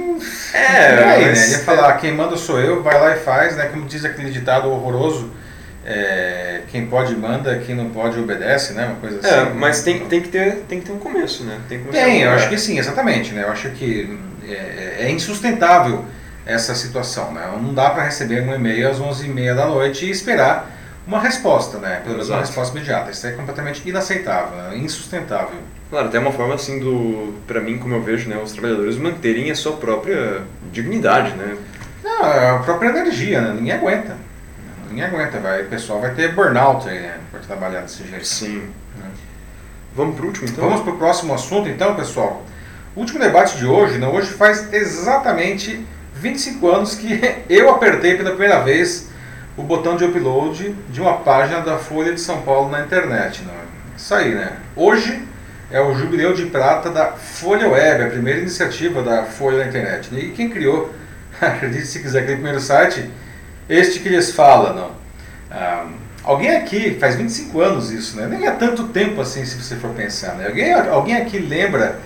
[0.52, 1.44] É, não aí, né?
[1.44, 3.66] Ele ia falar, quem manda sou eu, vai lá e faz, né?
[3.66, 5.32] Como diz aquele ditado horroroso,
[5.86, 8.86] é, quem pode manda, quem não pode obedece, né?
[8.86, 9.48] Uma coisa assim.
[9.48, 11.58] É, mas tem, tem, que ter, tem que ter um começo, né?
[11.68, 13.32] Tem que Tem, eu acho que sim, exatamente.
[13.32, 13.44] Né?
[13.44, 16.04] Eu acho que é, é insustentável
[16.44, 17.32] essa situação.
[17.32, 17.48] Né?
[17.62, 20.70] Não dá para receber um e-mail às 11h30 da noite e esperar
[21.06, 22.00] uma resposta, né?
[22.02, 23.10] pelo menos uma resposta imediata.
[23.10, 24.76] Isso é completamente inaceitável, né?
[24.76, 25.60] insustentável.
[25.90, 29.50] Claro, até uma forma assim do, para mim, como eu vejo, né, os trabalhadores manterem
[29.50, 31.56] a sua própria dignidade, né?
[32.04, 33.54] Não, é a própria energia, né?
[33.54, 34.16] ninguém aguenta.
[34.88, 37.18] Ninguém aguenta, vai, o pessoal vai ter burnout aí, né?
[37.30, 38.26] Por trabalhar desse jeito.
[38.26, 38.68] Sim.
[38.98, 39.10] Né?
[39.94, 40.64] Vamos pro último, então?
[40.64, 42.44] Vamos para o próximo assunto, então, pessoal.
[42.94, 48.30] O último debate de hoje, né, hoje faz exatamente 25 anos que eu apertei pela
[48.30, 49.08] primeira vez
[49.56, 53.42] o botão de upload de uma página da Folha de São Paulo na internet.
[53.42, 53.54] Né?
[53.96, 54.56] Isso aí, né?
[54.76, 55.22] Hoje
[55.70, 60.08] é o jubileu de prata da Folha Web, a primeira iniciativa da Folha na internet.
[60.14, 60.92] E quem criou,
[61.40, 63.10] acredite se quiser, aquele primeiro site,
[63.68, 64.90] este que lhes fala, não.
[65.50, 65.86] Ah,
[66.24, 68.26] alguém aqui, faz 25 anos isso, né?
[68.26, 70.46] Nem é tanto tempo assim, se você for pensar, né?
[70.46, 71.98] Alguém, alguém aqui lembra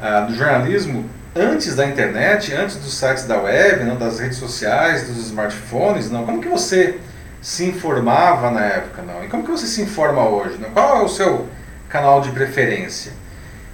[0.00, 5.06] ah, do jornalismo antes da internet, antes dos sites da web, não, das redes sociais,
[5.06, 6.26] dos smartphones, não?
[6.26, 6.98] Como que você
[7.40, 9.24] se informava na época, não?
[9.24, 10.70] E como que você se informa hoje, não?
[10.70, 11.46] Qual é o seu
[11.88, 13.12] canal de preferência?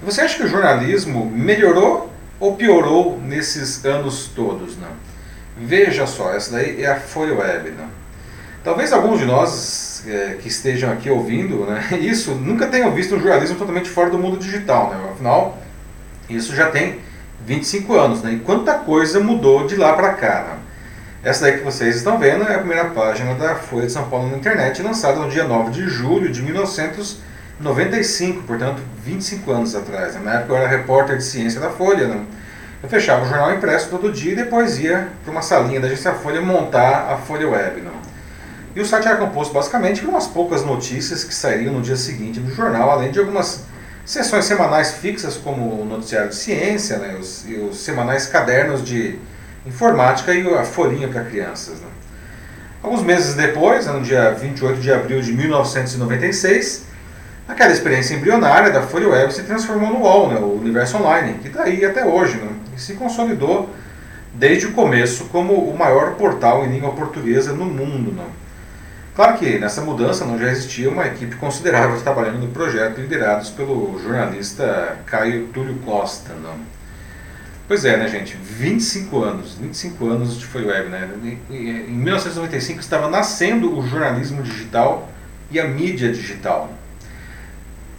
[0.03, 4.89] Você acha que o jornalismo melhorou ou piorou nesses anos todos, não?
[5.57, 7.87] Veja só, essa daí é a Folha Web, não?
[8.63, 13.19] Talvez alguns de nós eh, que estejam aqui ouvindo, né, isso nunca tenham visto um
[13.19, 15.09] jornalismo totalmente fora do mundo digital, né?
[15.11, 15.57] Afinal,
[16.29, 16.99] isso já tem
[17.45, 18.33] 25 anos, né?
[18.33, 20.59] E quanta coisa mudou de lá para cá, né?
[21.23, 24.29] Essa daí que vocês estão vendo é a primeira página da Folha de São Paulo
[24.29, 26.41] na internet, lançada no dia 9 de julho de
[27.63, 30.13] 95, portanto 25 anos atrás.
[30.15, 30.21] Né?
[30.23, 32.07] Na época eu era repórter de ciência da Folha.
[32.07, 32.21] Né?
[32.83, 36.13] Eu fechava o jornal impresso todo dia e depois ia para uma salinha da agência
[36.13, 37.81] Folha montar a Folha Web.
[37.81, 37.91] Né?
[38.75, 42.39] E o site era composto basicamente por umas poucas notícias que sairiam no dia seguinte
[42.39, 43.63] no jornal, além de algumas
[44.03, 47.15] sessões semanais fixas, como o noticiário de ciência né?
[47.19, 49.17] os, e os semanais cadernos de
[49.65, 51.79] informática e a folhinha para crianças.
[51.79, 51.87] Né?
[52.81, 56.92] Alguns meses depois, no dia 28 de abril de 1996,
[57.47, 61.47] aquela experiência embrionária da Folha Web se transformou no UOL, né, o Universo Online, que
[61.47, 63.69] está aí até hoje, né, e se consolidou
[64.33, 68.11] desde o começo como o maior portal em língua portuguesa no mundo.
[68.11, 68.25] Né.
[69.15, 73.99] Claro que nessa mudança não já existia uma equipe considerável trabalhando no projeto, liderados pelo
[74.01, 76.33] jornalista Caio Túlio Costa.
[76.33, 76.55] Né.
[77.67, 78.35] Pois é, né, gente?
[78.35, 81.09] 25 anos, 25 anos de Foi Web, né?
[81.49, 85.09] Em 1995 estava nascendo o jornalismo digital
[85.51, 86.73] e a mídia digital.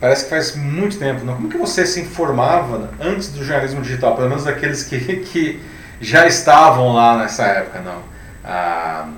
[0.05, 1.35] Parece que faz muito tempo, não?
[1.35, 4.15] Como que você se informava antes do jornalismo digital?
[4.15, 5.59] Pelo menos daqueles que, que
[5.99, 8.03] já estavam lá nessa época, não?
[8.45, 9.09] Ah,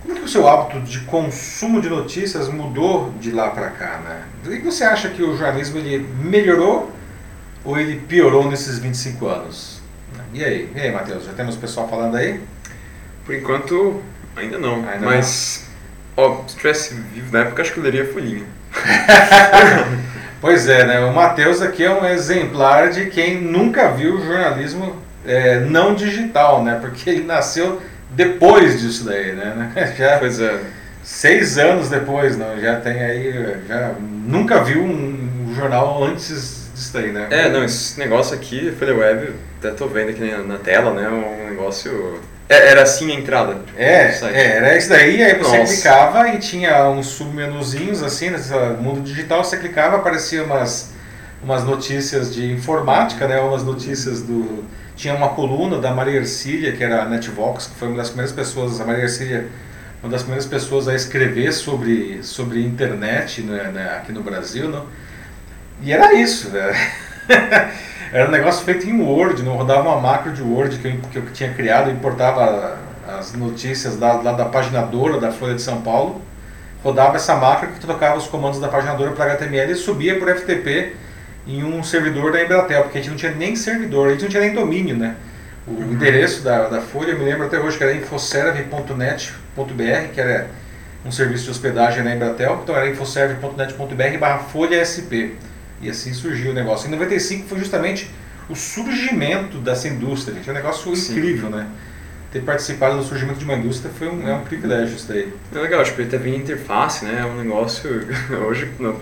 [0.00, 4.22] como que o seu hábito de consumo de notícias mudou de lá para cá, né?
[4.46, 6.90] O que você acha que o jornalismo ele melhorou
[7.62, 9.82] ou ele piorou nesses 25 anos?
[10.32, 10.72] E aí?
[10.74, 11.26] E aí, Matheus?
[11.26, 12.40] Já temos pessoal falando aí?
[13.26, 14.02] Por enquanto,
[14.34, 14.76] ainda não.
[14.76, 15.68] Ainda mas,
[16.16, 16.24] não.
[16.24, 18.46] ó, se tivesse vivo na época, acho que eu leria a folhinha.
[20.42, 21.00] pois é, né?
[21.00, 26.78] O Matheus aqui é um exemplar de quem nunca viu jornalismo é, não digital, né?
[26.78, 27.80] Porque ele nasceu
[28.10, 29.72] depois disso daí, né?
[29.96, 30.60] Já pois é.
[31.02, 32.60] Seis anos depois, não?
[32.60, 37.26] Já tem aí, já nunca viu um jornal antes disso daí, né?
[37.28, 41.08] É, não, esse negócio aqui, Folha Web, até tô vendo aqui na tela, né?
[41.08, 42.20] Um negócio.
[42.52, 43.56] É, era assim a entrada.
[43.78, 45.74] É, é, era isso daí, aí você Nossa.
[45.74, 50.92] clicava e tinha uns submenuzinhos assim, nesse mundo digital, você clicava, aparecia umas,
[51.42, 53.40] umas notícias de informática, né?
[53.40, 54.64] Umas notícias do.
[54.94, 58.32] Tinha uma coluna da Maria Ercília, que era a Netvox, que foi uma das primeiras
[58.32, 59.48] pessoas, a Maria Ercília,
[60.02, 64.86] uma das primeiras pessoas a escrever sobre, sobre internet né, né, aqui no Brasil, não?
[65.82, 66.76] E era isso, velho.
[68.12, 71.18] era um negócio feito em Word, não rodava uma macro de Word que eu, que
[71.18, 72.78] eu tinha criado, importava
[73.18, 76.22] as notícias da, lá da paginadora da Folha de São Paulo,
[76.82, 80.94] rodava essa macro que trocava os comandos da paginadora para HTML e subia por FTP
[81.46, 84.30] em um servidor da Embratel, porque a gente não tinha nem servidor, a gente não
[84.30, 85.16] tinha nem domínio, né?
[85.66, 85.92] O uhum.
[85.92, 90.48] endereço da, da Folha, eu me lembro até hoje que era infoserve.net.br, que era
[91.04, 95.34] um serviço de hospedagem na Embratel, então era infoserve.net.br barra folha SP.
[95.82, 96.86] E assim surgiu o negócio.
[96.86, 98.08] Em 95 foi justamente
[98.48, 100.48] o surgimento dessa indústria, gente.
[100.48, 101.12] É um negócio Sim.
[101.12, 101.66] incrível, né?
[102.30, 105.32] Ter participado do surgimento de uma indústria foi um, é um privilégio isso daí.
[105.54, 107.18] É legal, tipo, ter vindo interface, né?
[107.20, 108.06] É um negócio
[108.48, 108.96] hoje não.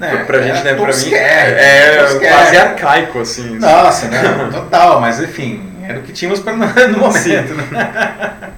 [0.00, 0.74] É, pra gente, né?
[0.74, 3.58] Pra mim é, é quase arcaico, assim.
[3.58, 4.22] Nossa, né?
[4.50, 6.54] Total, mas enfim, era o que tínhamos pra,
[6.88, 7.54] no momento.
[7.54, 8.50] Né?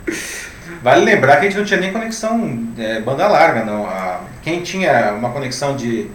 [0.83, 3.87] Vale lembrar que a gente não tinha nem conexão é, banda larga, não.
[3.87, 6.09] A, quem tinha uma conexão de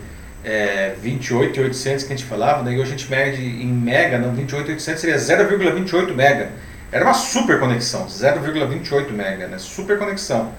[0.47, 5.01] é, 28,800 que a gente falava, daí hoje a gente mede em mega, não, 28,800
[5.01, 6.51] seria 0,28 mega.
[6.89, 9.57] Era uma super conexão, 0,28 mega, né?
[9.57, 10.53] Super conexão.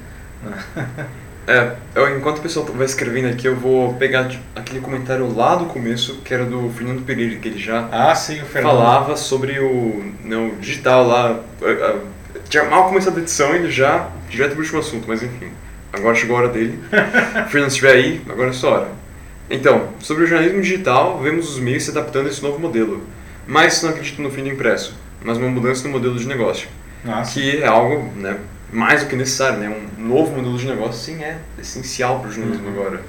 [1.49, 5.65] É, eu, enquanto o pessoal vai escrevendo aqui, eu vou pegar aquele comentário lá do
[5.65, 10.51] começo, que era do Fernando Pereira, que ele já ah, sim, falava sobre o, não,
[10.57, 11.41] digital lá.
[12.51, 15.51] Tinha mal começado a edição ele já direto para o último assunto, mas enfim.
[15.91, 16.79] Agora chegou a hora dele.
[17.49, 19.08] Fernando, se estiver aí, agora é sua hora.
[19.51, 23.03] Então, sobre o jornalismo digital, vemos os meios se adaptando a esse novo modelo.
[23.47, 24.95] Mas não acredito no fim do impresso,
[25.25, 26.69] mas uma mudança no modelo de negócio.
[27.03, 27.33] Nossa.
[27.33, 28.37] Que é algo né,
[28.71, 29.69] mais do que necessário, né?
[29.69, 32.75] Um novo modelo de negócio, sim, é essencial para o jornalismo uhum.
[32.75, 33.01] agora.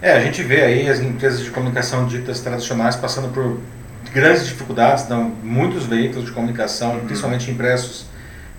[0.00, 3.60] É, a gente vê aí as empresas de comunicação ditas tradicionais passando por
[4.12, 7.00] grandes dificuldades, então, muitos veículos de comunicação, uhum.
[7.00, 8.06] principalmente impressos,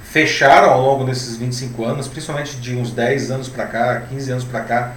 [0.03, 4.43] fecharam ao longo desses 25 anos, principalmente de uns 10 anos para cá, 15 anos
[4.43, 4.93] para cá,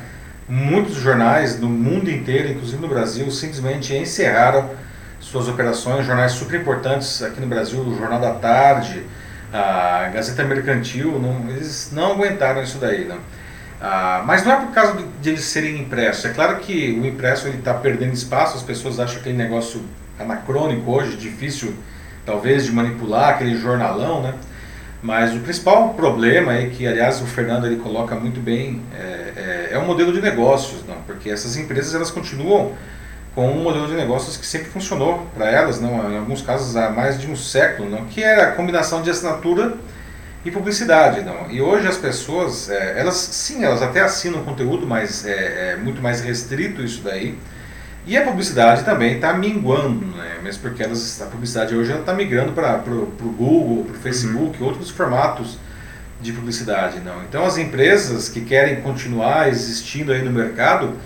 [0.49, 4.71] muitos jornais no mundo inteiro, inclusive no Brasil, simplesmente encerraram
[5.21, 6.07] suas operações.
[6.07, 9.03] Jornais super importantes aqui no Brasil, o Jornal da Tarde,
[9.53, 13.05] a Gazeta Mercantil, não, eles não aguentaram isso daí.
[13.05, 13.19] Não.
[13.81, 16.25] Ah, mas não é por causa de eles serem impressos.
[16.25, 19.83] É claro que o impresso está perdendo espaço, as pessoas acham aquele negócio
[20.19, 21.75] anacrônico hoje, difícil
[22.27, 24.35] talvez de manipular, aquele jornalão, né?
[25.01, 29.68] Mas o principal problema é que, aliás, o Fernando ele coloca muito bem, é, é,
[29.79, 30.97] é o modelo de negócios, não?
[31.07, 32.73] porque essas empresas elas continuam
[33.35, 36.13] com um modelo de negócios que sempre funcionou para elas, não?
[36.13, 38.05] em alguns casos há mais de um século, não?
[38.07, 39.77] que era a combinação de assinatura
[40.45, 41.23] e publicidade.
[41.23, 41.51] Não.
[41.51, 46.03] E hoje as pessoas, é, elas sim, elas até assinam conteúdo, mas é, é muito
[46.03, 47.39] mais restrito isso daí.
[48.07, 50.39] E a publicidade também está minguando, né?
[50.43, 54.69] mesmo porque elas, a publicidade hoje está migrando para o Google, para o Facebook, uhum.
[54.69, 55.59] outros formatos
[56.21, 57.01] de publicidade.
[57.01, 57.23] não.
[57.23, 60.97] Então as empresas que querem continuar existindo aí no mercado,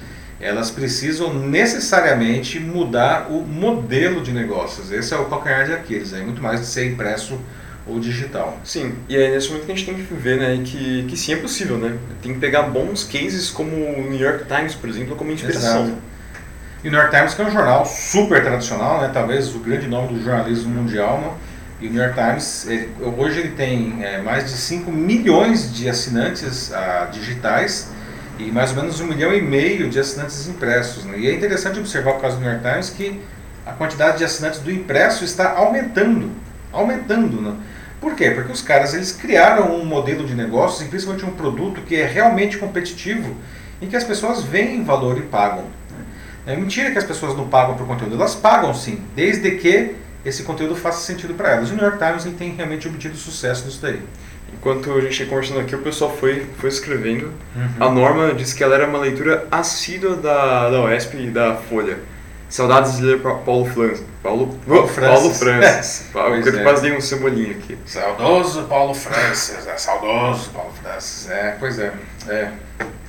[0.41, 4.91] elas precisam necessariamente mudar o modelo de negócios.
[4.91, 7.39] Esse é o calcanhar de Aquiles, é muito mais de ser impresso
[7.87, 8.59] ou digital.
[8.65, 11.33] Sim, e é nesse momento que a gente tem que ver né, que, que sim
[11.33, 11.79] é possível.
[11.79, 11.97] Né?
[12.23, 15.85] Tem que pegar bons cases como o New York Times, por exemplo, como inspiração.
[15.85, 15.99] Exato.
[16.85, 19.11] E o New York Times que é um jornal super tradicional, né?
[19.13, 21.21] talvez o grande nome do jornalismo mundial.
[21.21, 21.31] Né?
[21.83, 25.89] E o New York Times, ele, hoje ele tem é, mais de 5 milhões de
[25.89, 27.91] assinantes ah, digitais
[28.39, 31.05] e mais ou menos um milhão e meio de assinantes impressos.
[31.05, 31.19] Né?
[31.19, 33.21] E é interessante observar, por causa do New York Times, que
[33.67, 36.31] a quantidade de assinantes do impresso está aumentando.
[36.73, 37.41] Aumentando.
[37.41, 37.57] Né?
[38.01, 38.31] Por quê?
[38.31, 42.59] Porque os caras eles criaram um modelo de negócios, principalmente um produto que é realmente
[42.59, 43.35] competitivo,
[43.81, 45.65] em que as pessoas veem valor e pagam.
[46.47, 50.43] É mentira que as pessoas não pagam por conteúdo, elas pagam sim, desde que esse
[50.43, 51.71] conteúdo faça sentido para elas.
[51.71, 54.01] O New York Times tem realmente obtido sucesso nisso daí.
[54.53, 57.33] Enquanto a gente ia conversando aqui, o pessoal foi, foi escrevendo.
[57.57, 57.69] Uhum.
[57.81, 61.99] A Norma disse que ela era uma leitura assídua da, da UESP e da Folha.
[62.49, 64.05] Saudades de ler Paulo França.
[64.23, 65.19] Paulo, Paulo Francis.
[65.19, 66.07] Paulo Francis.
[66.13, 66.63] Paulo, eu é.
[66.63, 67.79] quase dei um cebolinho aqui.
[67.87, 69.67] Saudoso Paulo Francis.
[69.67, 71.31] É, saudoso Paulo Francis.
[71.31, 71.93] É, pois é.
[72.29, 72.51] É,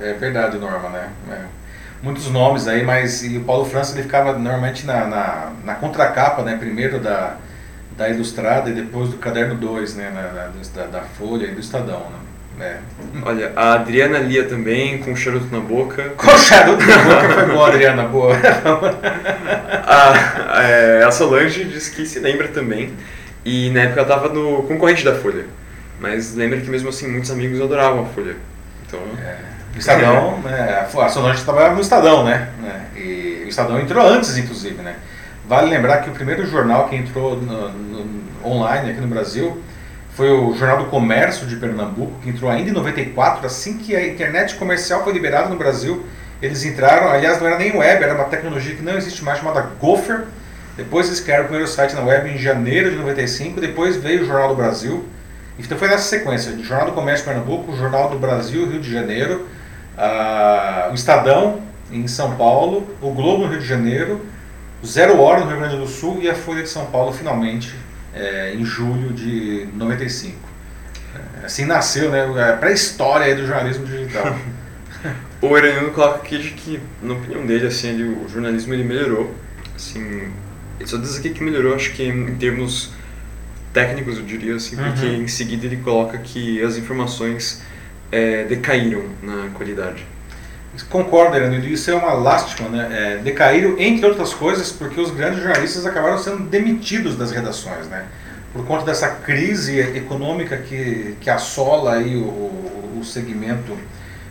[0.00, 1.10] é verdade, Norma, né?
[1.30, 1.63] É
[2.04, 6.42] muitos nomes aí, mas e o Paulo França ele ficava normalmente na, na, na contracapa,
[6.42, 6.56] né?
[6.58, 7.36] Primeiro da,
[7.96, 10.10] da Ilustrada e depois do Caderno 2, né?
[10.14, 12.18] Na, na, da, Folha e do Estadão, né?
[12.60, 12.76] É.
[13.22, 16.10] Olha, a Adriana Lia também, com charuto na boca.
[16.16, 18.36] Com charuto na boca foi boa, Adriana, boa.
[19.82, 22.92] a, é, a Solange disse que se lembra também,
[23.44, 25.46] e na época ela estava no concorrente da Folha.
[25.98, 28.36] Mas lembra que mesmo assim muitos amigos adoravam a Folha.
[28.86, 29.00] Então.
[29.20, 29.53] É.
[29.74, 32.86] O Estadão, né, a Solange trabalhava no Estadão, né, né?
[32.96, 34.94] E o Estadão entrou antes, inclusive, né?
[35.46, 39.62] Vale lembrar que o primeiro jornal que entrou no, no, online aqui no Brasil
[40.14, 44.06] foi o Jornal do Comércio de Pernambuco, que entrou ainda em 94, assim que a
[44.06, 46.06] internet comercial foi liberada no Brasil.
[46.40, 49.60] Eles entraram, aliás, não era nem web, era uma tecnologia que não existe mais, chamada
[49.80, 50.24] Gopher.
[50.76, 54.26] Depois eles criaram o primeiro site na web em janeiro de 95, depois veio o
[54.26, 55.04] Jornal do Brasil.
[55.58, 59.46] Então foi nessa sequência, Jornal do Comércio de Pernambuco, Jornal do Brasil, Rio de Janeiro,
[59.96, 64.24] ah, o Estadão em São Paulo, o Globo no Rio de Janeiro,
[64.82, 67.74] o Zero Hora no Rio Grande do Sul e a Folha de São Paulo finalmente
[68.14, 70.36] é, em julho de 95.
[71.14, 74.36] É, assim nasceu né, a pré-história do jornalismo digital.
[75.40, 79.34] o Erenino coloca aqui de que, na opinião dele, assim, ele, o jornalismo ele melhorou.
[79.74, 80.32] Assim,
[80.78, 82.92] ele só diz aqui que melhorou, acho que em termos
[83.72, 85.22] técnicos, eu diria assim, porque uhum.
[85.22, 87.62] em seguida ele coloca que as informações
[88.14, 90.06] é, decaíram na qualidade.
[90.88, 92.88] Concordo, Irano, isso é uma lástima, né?
[92.90, 98.06] É, decaíram, entre outras coisas, porque os grandes jornalistas acabaram sendo demitidos das redações, né?
[98.52, 103.76] Por conta dessa crise econômica que, que assola aí o, o segmento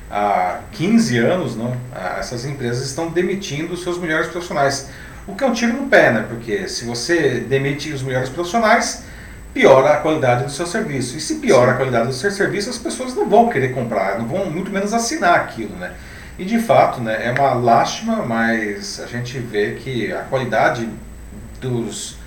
[0.10, 1.76] há 15 anos, não?
[2.18, 4.90] essas empresas estão demitindo seus melhores profissionais.
[5.28, 6.26] O que é um tiro no pé, né?
[6.30, 9.04] Porque se você demite os melhores profissionais,
[9.54, 11.18] piora a qualidade do seu serviço.
[11.18, 11.74] E se piora Sim.
[11.74, 14.94] a qualidade do seu serviço, as pessoas não vão querer comprar, não vão muito menos
[14.94, 15.94] assinar aquilo, né?
[16.38, 20.90] E de fato, né, é uma lástima, mas a gente vê que a qualidade
[21.62, 22.18] dos,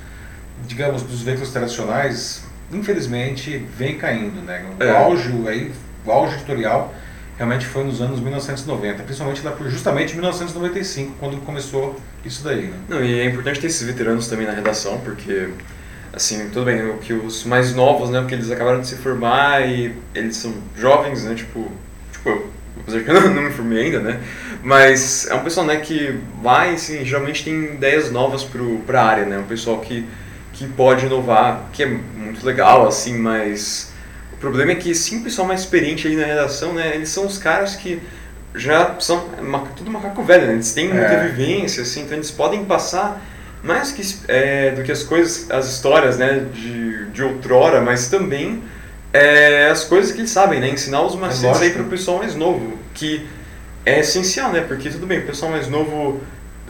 [0.64, 4.64] digamos, dos veículos tradicionais, infelizmente, vem caindo, né?
[4.78, 4.90] O é.
[4.96, 5.72] auge, aí,
[6.04, 6.94] o auge editorial
[7.36, 12.76] realmente foi nos anos 1990, principalmente lá por justamente 1995, quando começou isso daí, né?
[12.88, 15.50] Não, e é importante ter esses veteranos também na redação, porque
[16.16, 19.94] assim, tudo bem, que os mais novos, né, porque eles acabaram de se formar e
[20.14, 21.70] eles são jovens, né, tipo,
[22.10, 22.50] tipo eu,
[22.80, 24.20] apesar que eu não, não me formei ainda, né,
[24.62, 29.26] mas é um pessoal, né, que vai, assim, geralmente tem ideias novas pro, pra área,
[29.26, 30.06] né, um pessoal que,
[30.54, 33.92] que pode inovar, que é muito legal, assim, mas
[34.32, 37.26] o problema é que sim, o pessoal mais experiente ali na redação, né, eles são
[37.26, 38.00] os caras que
[38.54, 39.28] já são
[39.76, 41.28] tudo macaco velho, né, eles têm muita é.
[41.28, 43.22] vivência, assim, então eles podem passar
[43.62, 48.62] mais que, é, do que as coisas, as histórias né, de, de outrora, mas também
[49.12, 50.68] é, as coisas que eles sabem, né?
[50.68, 53.26] Ensinar os macetes é aí para o pessoal mais novo, que
[53.84, 54.64] é essencial, né?
[54.66, 56.20] Porque tudo bem, o pessoal mais novo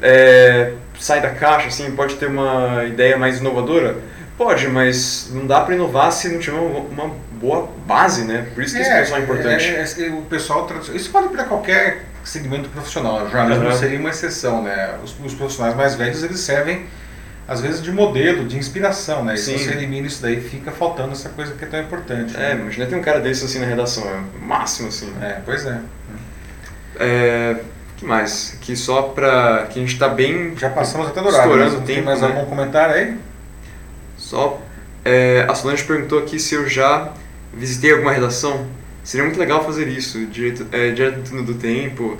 [0.00, 3.96] é, sai da caixa, assim, pode ter uma ideia mais inovadora,
[4.36, 8.46] pode, mas não dá para inovar se não tiver uma, uma, boa base, né?
[8.54, 9.64] Por isso que é, esse pessoal é importante.
[9.64, 13.24] É, é, o pessoal, isso vale para qualquer segmento profissional.
[13.24, 13.76] O jornalismo uhum.
[13.76, 14.96] seria uma exceção, né?
[15.02, 16.86] Os, os, profissionais mais velhos eles servem
[17.48, 19.34] às vezes de modelo, de inspiração, né?
[19.34, 19.58] E se Sim.
[19.58, 22.36] você elimina isso daí, fica faltando essa coisa que é tão importante.
[22.36, 22.60] É, né?
[22.60, 25.12] imagina ter um cara desse assim na redação, é o máximo assim.
[25.22, 25.78] É, pois é.
[26.98, 27.56] É,
[27.96, 28.58] que mais?
[28.60, 29.66] Que só pra.
[29.70, 30.56] que a gente tá bem.
[30.56, 31.44] Já passamos até do horário.
[31.44, 32.26] Estourando mas o Tem tempo, mais né?
[32.26, 33.16] algum comentário aí?
[34.18, 34.60] Só.
[35.04, 37.12] É, a Solange perguntou aqui se eu já
[37.54, 38.66] visitei alguma redação.
[39.06, 42.18] Seria muito legal fazer isso, direito, é, direto do tempo.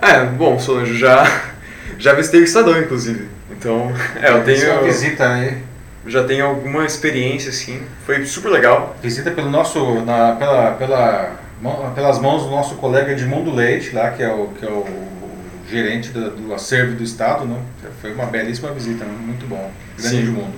[0.00, 1.42] É, bom, Solange, já,
[1.98, 3.28] já visitei o Estadão, inclusive.
[3.50, 5.58] Então, é, eu é uma tenho, visita aí.
[6.06, 7.82] já tenho alguma experiência, assim.
[8.06, 8.96] Foi super legal.
[9.02, 11.36] Visita pelo nosso, na, pela, pela,
[11.94, 14.86] pelas mãos do nosso colega Edmundo Leite, lá, que é o, que é o
[15.70, 17.44] gerente do, do acervo do Estado.
[17.44, 17.58] Né?
[18.00, 19.70] Foi uma belíssima visita, muito bom.
[19.98, 20.22] Grande Sim.
[20.22, 20.54] Edmundo.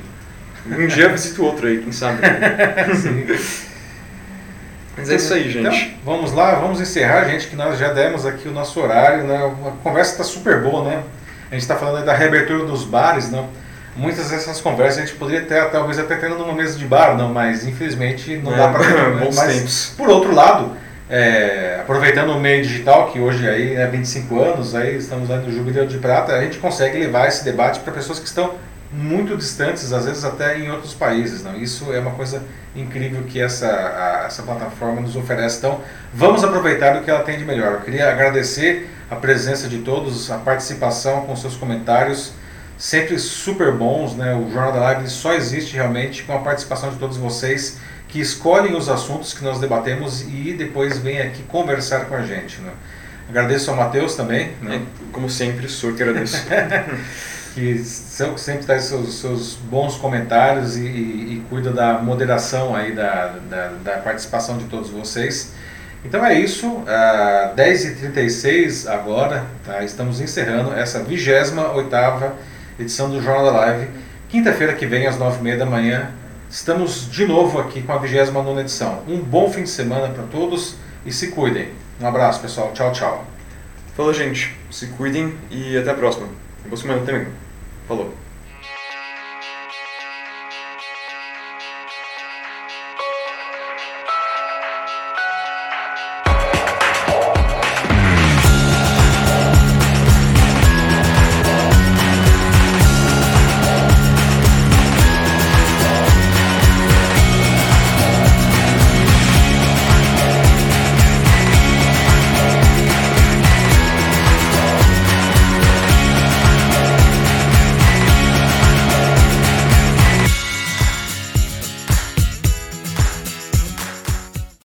[0.70, 2.20] Um dia visito outro aí, quem sabe.
[4.96, 5.58] Mas é isso aí, gente.
[5.58, 9.52] Então, vamos lá, vamos encerrar, gente, que nós já demos aqui o nosso horário, né?
[9.66, 11.02] A conversa está super boa, né?
[11.50, 13.44] A gente está falando aí da reabertura dos bares, né?
[13.96, 17.32] Muitas dessas conversas a gente poderia ter, talvez até tendo numa mesa de bar, não,
[17.32, 19.94] mas infelizmente não dá para É, bons mas, tempos.
[19.96, 20.72] Por outro lado,
[21.08, 25.52] é, aproveitando o meio digital, que hoje aí é 25 anos, aí estamos aí no
[25.52, 28.54] Jubileu de Prata, a gente consegue levar esse debate para pessoas que estão
[28.94, 31.42] muito distantes, às vezes até em outros países.
[31.42, 31.56] Não?
[31.56, 32.42] Isso é uma coisa
[32.76, 35.58] incrível que essa, a- essa plataforma nos oferece.
[35.58, 35.80] Então,
[36.12, 37.72] vamos aproveitar do que ela tem de melhor.
[37.74, 42.32] Eu queria agradecer a presença de todos, a participação com seus comentários,
[42.78, 44.14] sempre super bons.
[44.16, 44.34] Né?
[44.34, 47.78] O Jornal da Live só existe realmente com a participação de todos vocês
[48.08, 52.60] que escolhem os assuntos que nós debatemos e depois vêm aqui conversar com a gente.
[52.60, 52.70] Né?
[53.28, 54.82] Agradeço ao Matheus também, né?
[55.10, 56.36] Como sempre, sou que agradeço.
[57.54, 63.68] que sempre traz seus, seus bons comentários e, e- cuida da moderação aí da, da,
[63.84, 65.52] da participação de todos vocês.
[66.04, 69.84] Então é isso, ah, 10h36 agora, tá?
[69.84, 72.32] estamos encerrando essa 28ª
[72.78, 73.88] edição do Jornal da Live.
[74.28, 76.10] Quinta-feira que vem, às 9h30 da manhã,
[76.50, 79.02] estamos de novo aqui com a 29ª edição.
[79.06, 80.74] Um bom fim de semana para todos
[81.06, 81.68] e se cuidem.
[82.00, 82.72] Um abraço, pessoal.
[82.74, 83.24] Tchau, tchau.
[83.96, 84.54] Falou, gente.
[84.70, 86.26] Se cuidem e até a próxima.
[86.66, 87.43] Boa semana também.
[87.86, 88.23] Falou.